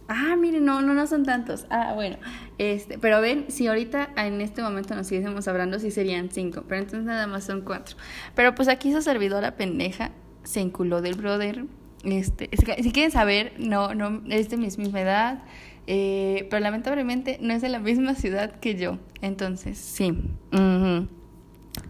Ah, 0.08 0.34
miren, 0.36 0.64
no, 0.64 0.82
no, 0.82 0.92
no 0.92 1.06
son 1.06 1.24
tantos. 1.24 1.66
Ah, 1.70 1.92
bueno. 1.94 2.16
Este, 2.58 2.98
pero 2.98 3.20
ven, 3.20 3.44
si 3.46 3.68
ahorita 3.68 4.10
en 4.16 4.40
este 4.40 4.60
momento 4.60 4.96
nos 4.96 5.06
siguiésemos 5.06 5.46
hablando, 5.46 5.78
sí 5.78 5.92
serían 5.92 6.28
cinco. 6.32 6.64
Pero 6.66 6.80
entonces 6.80 7.04
nada 7.04 7.28
más 7.28 7.44
son 7.44 7.60
cuatro. 7.60 7.96
Pero 8.34 8.56
pues 8.56 8.66
aquí 8.66 8.92
su 8.92 9.02
servidora 9.02 9.56
pendeja 9.56 10.10
se 10.42 10.58
enculó 10.58 11.00
del 11.00 11.14
brother. 11.14 11.64
Este, 12.02 12.50
si 12.82 12.90
quieren 12.90 13.12
saber, 13.12 13.52
no, 13.58 13.94
no, 13.94 14.22
es 14.28 14.50
de 14.50 14.56
mi 14.56 14.64
misma 14.64 15.00
edad. 15.00 15.44
Eh, 15.90 16.46
pero 16.50 16.60
lamentablemente 16.60 17.38
no 17.40 17.54
es 17.54 17.62
de 17.62 17.70
la 17.70 17.78
misma 17.78 18.14
ciudad 18.14 18.52
que 18.60 18.74
yo. 18.74 18.98
Entonces, 19.22 19.78
sí. 19.78 20.12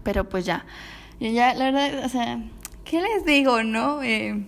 Pero 0.05 0.29
pues 0.29 0.47
ya. 0.47 0.65
Ya, 1.19 1.53
la 1.55 1.73
verdad, 1.73 2.05
o 2.05 2.09
sea, 2.09 2.41
¿qué 2.85 3.03
les 3.03 3.25
digo, 3.27 3.65
no? 3.65 4.01
Eh, 4.05 4.47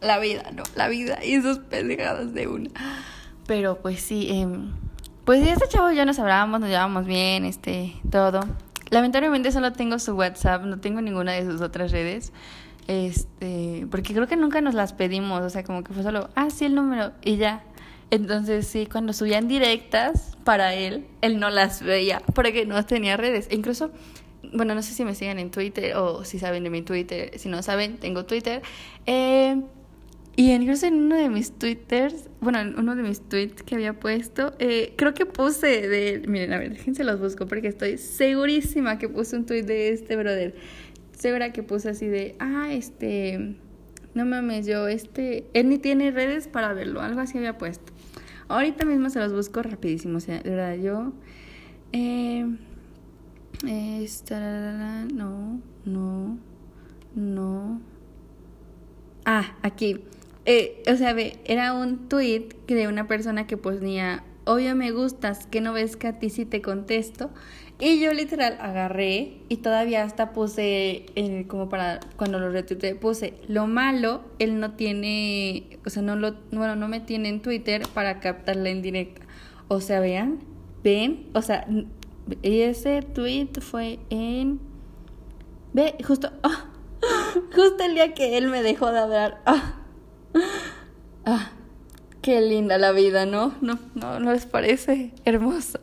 la 0.00 0.20
vida, 0.20 0.52
¿no? 0.54 0.62
La 0.76 0.86
vida 0.86 1.18
y 1.24 1.42
sus 1.42 1.58
pendejadas 1.58 2.32
de 2.34 2.46
una. 2.46 2.70
Pero 3.48 3.82
pues 3.82 4.00
sí, 4.00 4.28
eh, 4.30 4.46
pues 5.24 5.42
sí, 5.42 5.48
este 5.48 5.66
chavo 5.66 5.90
ya 5.90 6.04
nos 6.04 6.20
hablábamos, 6.20 6.60
nos 6.60 6.68
llevábamos 6.68 7.04
bien, 7.04 7.46
este, 7.46 7.96
todo. 8.12 8.42
Lamentablemente 8.90 9.50
solo 9.50 9.72
tengo 9.72 9.98
su 9.98 10.14
WhatsApp, 10.14 10.62
no 10.62 10.78
tengo 10.78 11.00
ninguna 11.00 11.32
de 11.32 11.44
sus 11.44 11.60
otras 11.62 11.90
redes. 11.90 12.32
Este, 12.86 13.88
porque 13.90 14.14
creo 14.14 14.28
que 14.28 14.36
nunca 14.36 14.60
nos 14.60 14.74
las 14.74 14.92
pedimos, 14.92 15.40
o 15.40 15.50
sea, 15.50 15.64
como 15.64 15.82
que 15.82 15.92
fue 15.92 16.04
solo, 16.04 16.30
ah, 16.36 16.48
sí, 16.50 16.66
el 16.66 16.76
número, 16.76 17.10
y 17.22 17.38
ya. 17.38 17.64
Entonces, 18.10 18.66
sí, 18.66 18.86
cuando 18.86 19.12
subían 19.12 19.48
directas 19.48 20.36
para 20.44 20.74
él, 20.74 21.06
él 21.20 21.38
no 21.38 21.50
las 21.50 21.82
veía 21.82 22.22
porque 22.34 22.64
no 22.64 22.84
tenía 22.86 23.16
redes. 23.16 23.48
E 23.50 23.54
incluso 23.54 23.90
bueno, 24.52 24.74
no 24.74 24.82
sé 24.82 24.94
si 24.94 25.04
me 25.04 25.14
siguen 25.14 25.38
en 25.38 25.50
Twitter 25.50 25.96
o 25.96 26.24
si 26.24 26.38
saben 26.38 26.64
de 26.64 26.70
mi 26.70 26.82
Twitter. 26.82 27.38
Si 27.38 27.48
no 27.48 27.62
saben, 27.62 27.98
tengo 27.98 28.24
Twitter. 28.24 28.62
Eh, 29.06 29.60
y 30.36 30.52
incluso 30.52 30.86
en 30.86 30.94
uno 30.94 31.16
de 31.16 31.28
mis 31.28 31.50
twitters, 31.50 32.30
bueno, 32.40 32.60
en 32.60 32.78
uno 32.78 32.94
de 32.94 33.02
mis 33.02 33.20
tweets 33.20 33.62
que 33.64 33.74
había 33.74 33.98
puesto, 33.98 34.54
eh, 34.60 34.94
creo 34.96 35.12
que 35.12 35.26
puse 35.26 35.88
de, 35.88 36.22
miren, 36.28 36.52
a 36.52 36.58
ver, 36.58 36.74
déjense 36.74 37.02
los 37.02 37.18
busco 37.18 37.46
porque 37.46 37.66
estoy 37.66 37.98
segurísima 37.98 38.98
que 38.98 39.08
puse 39.08 39.34
un 39.34 39.46
tweet 39.46 39.64
de 39.64 39.88
este 39.88 40.14
brother. 40.14 40.54
Segura 41.18 41.52
que 41.52 41.64
puse 41.64 41.88
así 41.88 42.06
de, 42.06 42.36
ah, 42.38 42.68
este, 42.70 43.56
no 44.14 44.24
mames, 44.26 44.64
yo, 44.64 44.86
este, 44.86 45.44
él 45.54 45.68
ni 45.68 45.78
tiene 45.78 46.12
redes 46.12 46.46
para 46.46 46.72
verlo, 46.72 47.00
algo 47.00 47.18
así 47.20 47.36
había 47.36 47.58
puesto. 47.58 47.92
Ahorita 48.48 48.84
mismo 48.84 49.10
se 49.10 49.20
los 49.20 49.32
busco 49.32 49.62
rapidísimo, 49.62 50.16
o 50.18 50.20
sea, 50.20 50.40
de 50.40 50.50
verdad, 50.50 50.76
yo, 50.76 51.12
eh, 51.92 52.46
esta, 53.66 55.04
no, 55.12 55.60
no, 55.84 56.38
no. 57.14 57.80
Ah, 59.24 59.56
aquí. 59.62 60.00
Eh, 60.46 60.82
o 60.90 60.96
sea, 60.96 61.12
ve, 61.12 61.38
era 61.44 61.74
un 61.74 62.08
tweet 62.08 62.48
de 62.66 62.88
una 62.88 63.06
persona 63.06 63.46
que 63.46 63.58
ponía, 63.58 64.24
obvio 64.46 64.74
me 64.74 64.90
gustas, 64.92 65.46
que 65.46 65.60
no 65.60 65.74
ves 65.74 65.96
que 65.96 66.06
a 66.06 66.18
ti 66.18 66.30
sí 66.30 66.46
te 66.46 66.62
contesto. 66.62 67.30
Y 67.80 68.00
yo 68.00 68.12
literal 68.12 68.58
agarré 68.60 69.38
y 69.48 69.58
todavía 69.58 70.02
hasta 70.02 70.32
puse, 70.32 71.06
como 71.46 71.68
para 71.68 72.00
cuando 72.16 72.40
lo 72.40 72.50
retuiteé, 72.50 72.96
puse, 72.96 73.34
lo 73.46 73.68
malo, 73.68 74.22
él 74.40 74.58
no 74.58 74.72
tiene, 74.72 75.78
o 75.86 75.90
sea, 75.90 76.02
no 76.02 76.16
lo, 76.16 76.34
bueno, 76.50 76.74
no 76.74 76.88
me 76.88 76.98
tiene 76.98 77.28
en 77.28 77.40
Twitter 77.40 77.82
para 77.94 78.18
captarla 78.18 78.70
en 78.70 78.82
directa. 78.82 79.22
O 79.68 79.80
sea, 79.80 80.00
vean, 80.00 80.40
ven, 80.82 81.28
o 81.34 81.42
sea, 81.42 81.68
y 82.42 82.60
ese 82.62 83.02
tweet 83.02 83.50
fue 83.60 84.00
en... 84.10 84.60
Ve, 85.72 85.94
justo... 86.04 86.32
Ah, 86.42 86.70
justo 87.54 87.84
el 87.84 87.94
día 87.94 88.12
que 88.12 88.38
él 88.38 88.48
me 88.48 88.62
dejó 88.62 88.90
de 88.90 88.98
hablar. 88.98 89.42
Ah, 91.24 91.52
qué 92.22 92.40
linda 92.40 92.76
la 92.76 92.90
vida, 92.90 93.24
¿no? 93.24 93.54
No, 93.60 93.78
no, 93.94 94.18
no 94.18 94.32
les 94.32 94.46
parece 94.46 95.12
hermoso. 95.24 95.78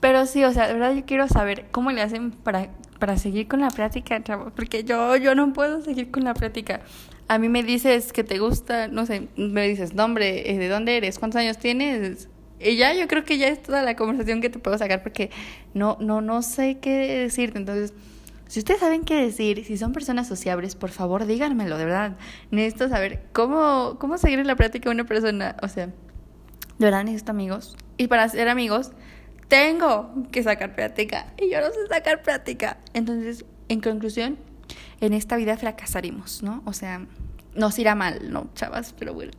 Pero 0.00 0.26
sí, 0.26 0.44
o 0.44 0.52
sea, 0.52 0.68
de 0.68 0.74
verdad 0.74 0.94
yo 0.94 1.04
quiero 1.04 1.26
saber 1.28 1.66
cómo 1.70 1.90
le 1.90 2.02
hacen 2.02 2.30
para, 2.30 2.68
para 2.98 3.16
seguir 3.16 3.48
con 3.48 3.60
la 3.60 3.70
práctica, 3.70 4.22
porque 4.54 4.84
yo, 4.84 5.16
yo 5.16 5.34
no 5.34 5.52
puedo 5.52 5.82
seguir 5.82 6.10
con 6.10 6.24
la 6.24 6.34
práctica. 6.34 6.80
A 7.26 7.38
mí 7.38 7.48
me 7.48 7.62
dices 7.62 8.12
que 8.12 8.24
te 8.24 8.38
gusta, 8.38 8.88
no 8.88 9.06
sé, 9.06 9.28
me 9.36 9.66
dices 9.68 9.94
nombre, 9.94 10.50
eh, 10.50 10.58
¿de 10.58 10.68
dónde 10.68 10.96
eres? 10.96 11.18
¿Cuántos 11.18 11.40
años 11.40 11.58
tienes? 11.58 12.28
Y 12.60 12.76
ya 12.76 12.92
yo 12.94 13.06
creo 13.06 13.24
que 13.24 13.38
ya 13.38 13.48
es 13.48 13.62
toda 13.62 13.82
la 13.82 13.96
conversación 13.96 14.40
que 14.40 14.50
te 14.50 14.58
puedo 14.58 14.78
sacar 14.78 15.02
porque 15.02 15.30
no, 15.74 15.96
no, 16.00 16.20
no 16.20 16.42
sé 16.42 16.78
qué 16.80 17.18
decirte. 17.20 17.58
Entonces, 17.58 17.92
si 18.48 18.60
ustedes 18.60 18.80
saben 18.80 19.04
qué 19.04 19.14
decir, 19.14 19.64
si 19.64 19.76
son 19.76 19.92
personas 19.92 20.26
sociables, 20.26 20.74
por 20.74 20.90
favor 20.90 21.26
díganmelo, 21.26 21.76
de 21.76 21.84
verdad. 21.84 22.16
Necesito 22.50 22.88
saber 22.88 23.24
cómo, 23.32 23.96
cómo 24.00 24.16
seguir 24.16 24.38
en 24.38 24.46
la 24.46 24.56
práctica 24.56 24.90
una 24.90 25.04
persona. 25.04 25.56
O 25.62 25.68
sea, 25.68 25.86
de 25.86 25.92
verdad 26.78 27.04
necesito 27.04 27.30
amigos. 27.30 27.76
Y 27.96 28.06
para 28.06 28.28
ser 28.28 28.48
amigos, 28.48 28.92
tengo 29.48 30.12
que 30.30 30.42
sacar 30.42 30.74
práctica. 30.74 31.32
Y 31.38 31.50
yo 31.50 31.60
no 31.60 31.68
sé 31.68 31.86
sacar 31.88 32.22
práctica. 32.22 32.78
Entonces, 32.94 33.44
en 33.68 33.80
conclusión, 33.80 34.38
en 35.00 35.12
esta 35.12 35.36
vida 35.36 35.56
fracasaremos, 35.56 36.42
¿no? 36.42 36.62
O 36.66 36.72
sea, 36.72 37.06
nos 37.54 37.78
irá 37.78 37.94
mal, 37.94 38.30
¿no, 38.32 38.50
chavas? 38.54 38.94
Pero 38.98 39.14
bueno. 39.14 39.32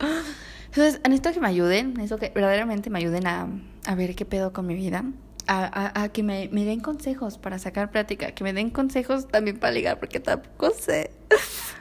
Entonces, 0.66 1.00
necesito 1.04 1.32
que 1.32 1.40
me 1.40 1.48
ayuden, 1.48 1.94
necesito 1.94 2.18
que 2.18 2.30
verdaderamente 2.30 2.90
me 2.90 2.98
ayuden 2.98 3.26
a, 3.26 3.48
a 3.86 3.94
ver 3.94 4.14
qué 4.14 4.24
pedo 4.24 4.52
con 4.52 4.66
mi 4.66 4.74
vida. 4.74 5.04
A, 5.46 5.64
a, 5.64 6.02
a 6.02 6.08
que 6.10 6.22
me, 6.22 6.48
me, 6.52 6.64
den 6.64 6.78
consejos 6.78 7.38
para 7.38 7.58
sacar 7.58 7.90
plática, 7.90 8.30
que 8.32 8.44
me 8.44 8.52
den 8.52 8.70
consejos 8.70 9.26
también 9.26 9.58
para 9.58 9.72
ligar, 9.72 9.98
porque 9.98 10.20
tampoco 10.20 10.70
sé. 10.70 11.10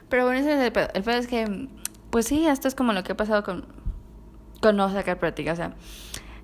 Pero 0.09 0.25
bueno, 0.25 0.39
ese 0.39 0.53
es 0.53 0.59
el 0.59 0.71
pedo. 0.71 0.87
El 0.95 1.03
pedo 1.03 1.17
es 1.17 1.27
que, 1.27 1.67
pues 2.09 2.25
sí, 2.25 2.47
esto 2.47 2.67
es 2.67 2.73
como 2.73 2.93
lo 2.93 3.03
que 3.03 3.11
ha 3.11 3.17
pasado 3.17 3.43
con, 3.43 3.67
con 4.59 4.75
no 4.75 4.91
sacar 4.91 5.19
práctica. 5.19 5.53
O 5.53 5.55
sea, 5.55 5.75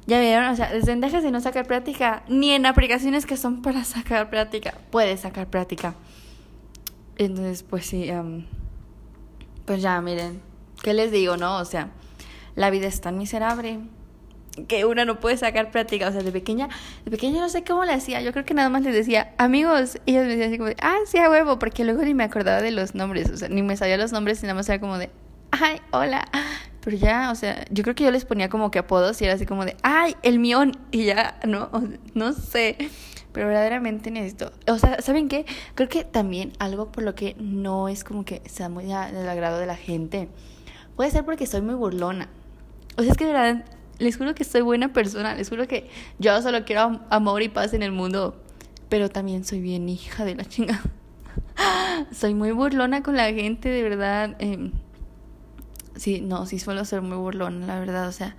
ya 0.08 0.20
vieron, 0.20 0.50
o 0.50 0.56
sea, 0.56 0.72
desde 0.72 0.96
de 0.96 1.32
no 1.32 1.42
sacar 1.42 1.66
práctica, 1.66 2.24
ni 2.28 2.52
en 2.52 2.66
aplicaciones 2.66 3.26
que 3.26 3.38
son 3.38 3.62
para 3.62 3.84
sacar 3.84 4.30
práctica, 4.30 4.76
puedes 4.92 5.22
sacar 5.22 5.48
práctica. 5.48 5.96
Entonces, 7.18 7.64
pues 7.64 7.86
sí, 7.86 8.12
pues 9.66 9.82
ya, 9.82 10.00
miren, 10.02 10.42
¿qué 10.84 10.94
les 10.94 11.12
digo, 11.12 11.38
no? 11.38 11.58
O 11.58 11.66
sea, 11.66 11.90
la 12.56 12.70
vida 12.70 12.88
es 12.88 13.02
tan 13.02 13.18
miserable 13.18 13.80
que 14.68 14.86
una 14.86 15.06
no 15.06 15.20
puede 15.20 15.38
sacar 15.38 15.72
práctica. 15.72 16.08
O 16.08 16.12
sea, 16.12 16.22
de 16.22 16.32
pequeña, 16.32 16.70
de 17.04 17.12
pequeña 17.12 17.42
no 17.42 17.50
sé 17.50 17.64
cómo 17.64 17.84
le 17.84 17.94
hacía. 17.94 18.22
Yo 18.22 18.32
creo 18.32 18.46
que 18.46 18.54
nada 18.54 18.70
más 18.70 18.84
les 18.84 18.94
decía, 18.94 19.34
amigos, 19.38 19.98
y 20.06 20.12
ellos 20.12 20.24
me 20.24 20.30
decían 20.30 20.50
así 20.50 20.58
como 20.58 20.70
de, 20.70 20.78
ah, 20.82 20.98
sí, 21.06 21.18
a 21.18 21.30
huevo, 21.30 21.60
porque 21.60 21.84
luego 21.84 22.04
ni 22.04 22.14
me 22.14 22.24
acordaba 22.24 22.62
de 22.62 22.72
los 22.72 22.96
nombres. 22.96 23.30
O 23.30 23.38
sea, 23.38 23.50
ni 23.50 23.62
me 23.62 23.78
sabía 23.78 23.98
los 23.98 24.12
nombres 24.12 24.40
y 24.44 24.44
nada 24.44 24.56
más 24.56 24.70
era 24.70 24.80
como 24.80 24.98
de, 24.98 25.10
ay, 25.52 25.82
hola. 25.92 26.26
Pero 26.86 26.98
ya, 26.98 27.32
o 27.32 27.36
sea, 27.36 27.66
yo 27.72 27.82
creo 27.82 27.96
que 27.96 28.04
yo 28.04 28.12
les 28.12 28.26
ponía 28.26 28.48
como 28.48 28.70
que 28.70 28.78
apodos 28.78 29.20
y 29.20 29.26
era 29.26 29.34
así 29.34 29.48
como 29.48 29.66
de, 29.66 29.76
ay, 29.82 30.16
el 30.22 30.38
mión. 30.38 30.78
Y 30.92 31.06
ya, 31.06 31.40
no, 31.44 31.72
no 32.14 32.32
sé. 32.32 32.78
Pero 33.32 33.48
verdaderamente 33.48 34.12
necesito. 34.12 34.52
O 34.68 34.78
sea, 34.78 35.02
¿saben 35.02 35.28
qué? 35.28 35.48
Creo 35.74 35.90
que 35.90 36.04
también 36.04 36.54
algo 36.60 36.92
por 36.92 37.04
lo 37.04 37.16
que 37.16 37.36
no 37.40 37.90
es 37.90 38.04
como 38.04 38.24
que 38.24 38.44
sea 38.46 38.70
muy 38.70 38.84
del 38.84 39.28
agrado 39.28 39.58
de 39.58 39.66
la 39.66 39.76
gente. 39.76 40.30
Puede 40.96 41.10
ser 41.10 41.26
porque 41.26 41.48
soy 41.48 41.62
muy 41.62 41.74
burlona. 41.74 42.30
O 42.98 43.02
sea, 43.02 43.12
es 43.12 43.18
que 43.18 43.26
de 43.26 43.34
verdad, 43.34 43.66
les 43.98 44.16
juro 44.16 44.36
que 44.36 44.44
soy 44.44 44.62
buena 44.62 44.94
persona, 44.94 45.34
les 45.34 45.50
juro 45.50 45.68
que 45.68 45.90
yo 46.20 46.40
solo 46.44 46.66
quiero 46.66 47.02
amor 47.10 47.42
y 47.42 47.50
paz 47.50 47.74
en 47.74 47.82
el 47.82 47.94
mundo, 47.94 48.40
pero 48.90 49.10
también 49.10 49.44
soy 49.44 49.60
bien 49.60 49.90
hija 49.90 50.24
de 50.24 50.36
la 50.36 50.46
chinga. 50.46 50.84
soy 52.12 52.36
muy 52.36 52.52
burlona 52.52 53.02
con 53.02 53.18
la 53.18 53.26
gente, 53.34 53.70
de 53.70 53.82
verdad. 53.82 54.36
Eh, 54.38 54.70
sí, 55.96 56.22
no, 56.22 56.46
sí 56.46 56.60
suelo 56.60 56.86
ser 56.86 57.02
muy 57.02 57.18
burlona, 57.18 57.66
la 57.66 57.80
verdad, 57.80 58.08
o 58.08 58.12
sea, 58.12 58.36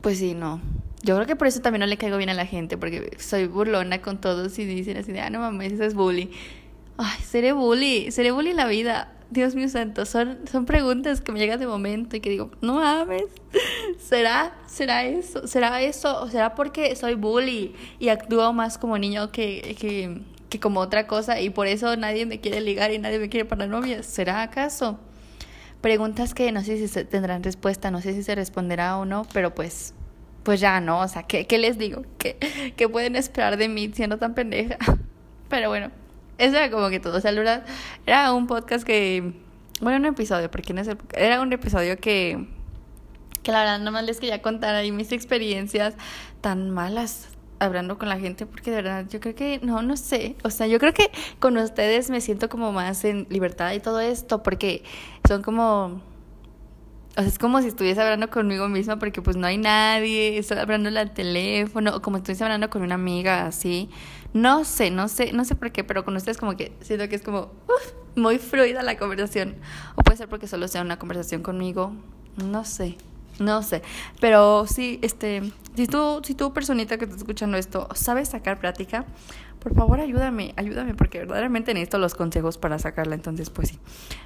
pues 0.00 0.18
sí, 0.18 0.34
no. 0.34 0.60
Yo 1.02 1.14
creo 1.14 1.26
que 1.26 1.36
por 1.36 1.46
eso 1.46 1.60
también 1.60 1.80
no 1.80 1.86
le 1.86 1.96
caigo 1.96 2.16
bien 2.16 2.30
a 2.30 2.34
la 2.34 2.46
gente, 2.46 2.76
porque 2.76 3.16
soy 3.18 3.46
burlona 3.46 4.02
con 4.02 4.20
todos 4.20 4.58
y 4.58 4.64
dicen 4.64 4.96
así 4.96 5.12
de, 5.12 5.20
ah, 5.20 5.30
no 5.30 5.40
mames, 5.40 5.72
eso 5.72 5.84
es 5.84 5.94
bully. 5.94 6.30
Ay, 6.98 7.20
seré 7.22 7.52
bully, 7.52 8.10
seré 8.10 8.30
bully 8.30 8.52
la 8.52 8.66
vida. 8.66 9.12
Dios 9.30 9.54
mío 9.54 9.68
santo, 9.68 10.06
son, 10.06 10.40
son 10.50 10.66
preguntas 10.66 11.20
que 11.20 11.30
me 11.30 11.38
llegan 11.38 11.60
de 11.60 11.66
momento 11.68 12.16
y 12.16 12.20
que 12.20 12.30
digo, 12.30 12.50
no 12.60 12.74
mames, 12.74 13.26
¿será? 13.98 14.52
¿Será 14.66 15.04
eso? 15.04 15.46
¿Será 15.46 15.80
eso? 15.80 16.20
¿O 16.20 16.28
será 16.28 16.56
porque 16.56 16.96
soy 16.96 17.14
bully 17.14 17.74
y 18.00 18.08
actúo 18.08 18.52
más 18.52 18.76
como 18.76 18.98
niño 18.98 19.30
que, 19.30 19.76
que, 19.78 20.20
que 20.48 20.60
como 20.60 20.80
otra 20.80 21.06
cosa 21.06 21.40
y 21.40 21.50
por 21.50 21.68
eso 21.68 21.96
nadie 21.96 22.26
me 22.26 22.40
quiere 22.40 22.60
ligar 22.60 22.92
y 22.92 22.98
nadie 22.98 23.20
me 23.20 23.28
quiere 23.28 23.46
para 23.46 23.68
novia? 23.68 24.02
¿Será 24.02 24.42
acaso? 24.42 24.98
Preguntas 25.80 26.34
que 26.34 26.52
no 26.52 26.62
sé 26.62 26.76
si 26.76 26.88
se 26.88 27.04
tendrán 27.04 27.42
respuesta, 27.42 27.90
no 27.90 28.00
sé 28.00 28.12
si 28.12 28.22
se 28.22 28.34
responderá 28.34 28.98
o 28.98 29.04
no, 29.04 29.26
pero 29.32 29.54
pues, 29.54 29.94
pues 30.42 30.60
ya 30.60 30.80
no, 30.80 31.00
o 31.00 31.08
sea, 31.08 31.22
¿qué, 31.22 31.46
qué 31.46 31.58
les 31.58 31.78
digo? 31.78 32.02
¿Qué, 32.18 32.36
¿Qué 32.76 32.88
pueden 32.88 33.16
esperar 33.16 33.56
de 33.56 33.68
mí 33.68 33.90
siendo 33.94 34.18
tan 34.18 34.34
pendeja? 34.34 34.76
Pero 35.48 35.68
bueno, 35.68 35.90
eso 36.38 36.56
era 36.56 36.70
como 36.70 36.88
que 36.88 37.00
todo. 37.00 37.18
O 37.18 37.20
sea, 37.20 37.32
era 38.06 38.32
un 38.32 38.46
podcast 38.46 38.84
que. 38.84 39.34
Bueno, 39.80 39.98
un 39.98 40.06
episodio, 40.06 40.50
porque 40.50 40.72
no 40.72 40.80
es 40.80 40.88
el, 40.88 40.96
Era 41.12 41.40
un 41.40 41.52
episodio 41.52 41.98
que. 41.98 42.46
que 43.42 43.52
la 43.52 43.60
verdad 43.60 43.78
nomás 43.80 44.04
les 44.04 44.20
quería 44.20 44.40
contar 44.40 44.74
ahí 44.74 44.92
mis 44.92 45.12
experiencias 45.12 45.94
tan 46.40 46.70
malas 46.70 47.28
hablando 47.60 47.98
con 47.98 48.08
la 48.08 48.18
gente 48.18 48.46
porque 48.46 48.70
de 48.70 48.76
verdad 48.76 49.06
yo 49.08 49.20
creo 49.20 49.34
que 49.34 49.60
no 49.62 49.82
no 49.82 49.96
sé 49.96 50.34
o 50.42 50.50
sea 50.50 50.66
yo 50.66 50.78
creo 50.78 50.92
que 50.92 51.10
con 51.38 51.56
ustedes 51.58 52.10
me 52.10 52.20
siento 52.20 52.48
como 52.48 52.72
más 52.72 53.04
en 53.04 53.26
libertad 53.30 53.72
y 53.72 53.80
todo 53.80 54.00
esto 54.00 54.42
porque 54.42 54.82
son 55.28 55.42
como 55.42 56.00
o 57.16 57.20
sea, 57.20 57.26
es 57.26 57.38
como 57.38 57.60
si 57.60 57.68
estuviese 57.68 58.00
hablando 58.00 58.30
conmigo 58.30 58.68
misma 58.68 58.98
porque 58.98 59.20
pues 59.20 59.36
no 59.36 59.46
hay 59.46 59.58
nadie, 59.58 60.38
estoy 60.38 60.58
hablando 60.58 60.88
al 60.88 61.12
teléfono, 61.12 61.96
o 61.96 62.02
como 62.02 62.18
estuviese 62.18 62.44
hablando 62.44 62.70
con 62.70 62.82
una 62.82 62.94
amiga 62.94 63.46
así. 63.46 63.90
No 64.32 64.64
sé, 64.64 64.90
no 64.92 65.08
sé, 65.08 65.32
no 65.32 65.44
sé 65.44 65.56
por 65.56 65.72
qué, 65.72 65.82
pero 65.82 66.04
con 66.04 66.14
ustedes 66.16 66.38
como 66.38 66.56
que 66.56 66.72
siento 66.80 67.08
que 67.08 67.16
es 67.16 67.22
como 67.22 67.50
muy 68.14 68.38
fluida 68.38 68.82
la 68.82 68.96
conversación. 68.96 69.56
O 69.96 70.02
puede 70.02 70.18
ser 70.18 70.28
porque 70.28 70.46
solo 70.46 70.68
sea 70.68 70.82
una 70.82 70.98
conversación 70.98 71.42
conmigo. 71.42 71.92
No 72.36 72.64
sé, 72.64 72.96
no 73.40 73.62
sé. 73.62 73.82
Pero 74.20 74.66
sí, 74.66 75.00
este, 75.02 75.42
si 75.74 75.86
tú, 75.86 76.20
si 76.24 76.34
tú 76.34 76.52
personita 76.52 76.96
que 76.98 77.04
estás 77.06 77.18
escuchando 77.18 77.56
esto, 77.56 77.88
sabes 77.94 78.28
sacar 78.28 78.60
plática, 78.60 79.04
por 79.58 79.74
favor 79.74 80.00
ayúdame, 80.00 80.54
ayúdame, 80.56 80.94
porque 80.94 81.18
verdaderamente 81.18 81.74
necesito 81.74 81.98
los 81.98 82.14
consejos 82.14 82.56
para 82.58 82.78
sacarla, 82.78 83.14
entonces 83.14 83.50
pues 83.50 83.70
sí. 83.70 83.78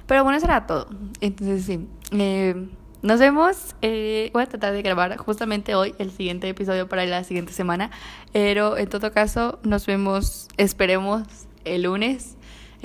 Pero 0.05 0.23
bueno, 0.23 0.37
eso 0.37 0.45
era 0.45 0.67
todo. 0.67 0.87
Entonces 1.21 1.65
sí, 1.65 1.87
eh, 2.11 2.67
nos 3.01 3.19
vemos. 3.19 3.75
Eh, 3.81 4.29
voy 4.33 4.43
a 4.43 4.45
tratar 4.47 4.73
de 4.73 4.81
grabar 4.81 5.17
justamente 5.17 5.75
hoy 5.75 5.93
el 5.99 6.11
siguiente 6.11 6.49
episodio 6.49 6.87
para 6.87 7.05
la 7.05 7.23
siguiente 7.23 7.53
semana, 7.53 7.91
pero 8.33 8.77
en 8.77 8.87
todo 8.87 9.11
caso 9.11 9.59
nos 9.63 9.85
vemos, 9.85 10.47
esperemos, 10.57 11.23
el 11.65 11.83
lunes. 11.83 12.37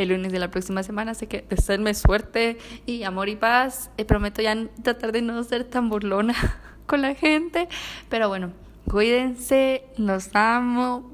El 0.03 0.11
lunes 0.11 0.33
de 0.33 0.39
la 0.39 0.51
próxima 0.51 0.83
semana, 0.83 1.13
así 1.13 1.27
que 1.27 1.45
deseenme 1.49 1.95
suerte 1.95 2.59
y 2.87 3.03
amor 3.03 3.29
y 3.29 3.37
paz. 3.37 3.91
Eh, 3.97 4.05
prometo 4.05 4.43
ya 4.43 4.57
tratar 4.83 5.13
de 5.13 5.23
no 5.23 5.43
ser 5.45 5.65
tan 5.65 5.89
burlona 5.89 6.35
con 6.87 7.03
la 7.03 7.15
gente, 7.15 7.69
pero 8.09 8.29
bueno, 8.29 8.53
Cuídense, 8.91 9.85
los 9.97 10.31
amo. 10.35 11.13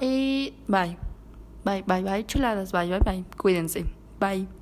Y 0.00 0.54
bye. 0.66 0.98
Bye, 1.64 1.84
bye, 1.86 2.02
bye, 2.02 2.26
chuladas. 2.26 2.72
Bye, 2.72 2.88
bye, 2.88 3.00
bye. 3.00 3.24
Cuídense. 3.36 3.86
Bye. 4.18 4.57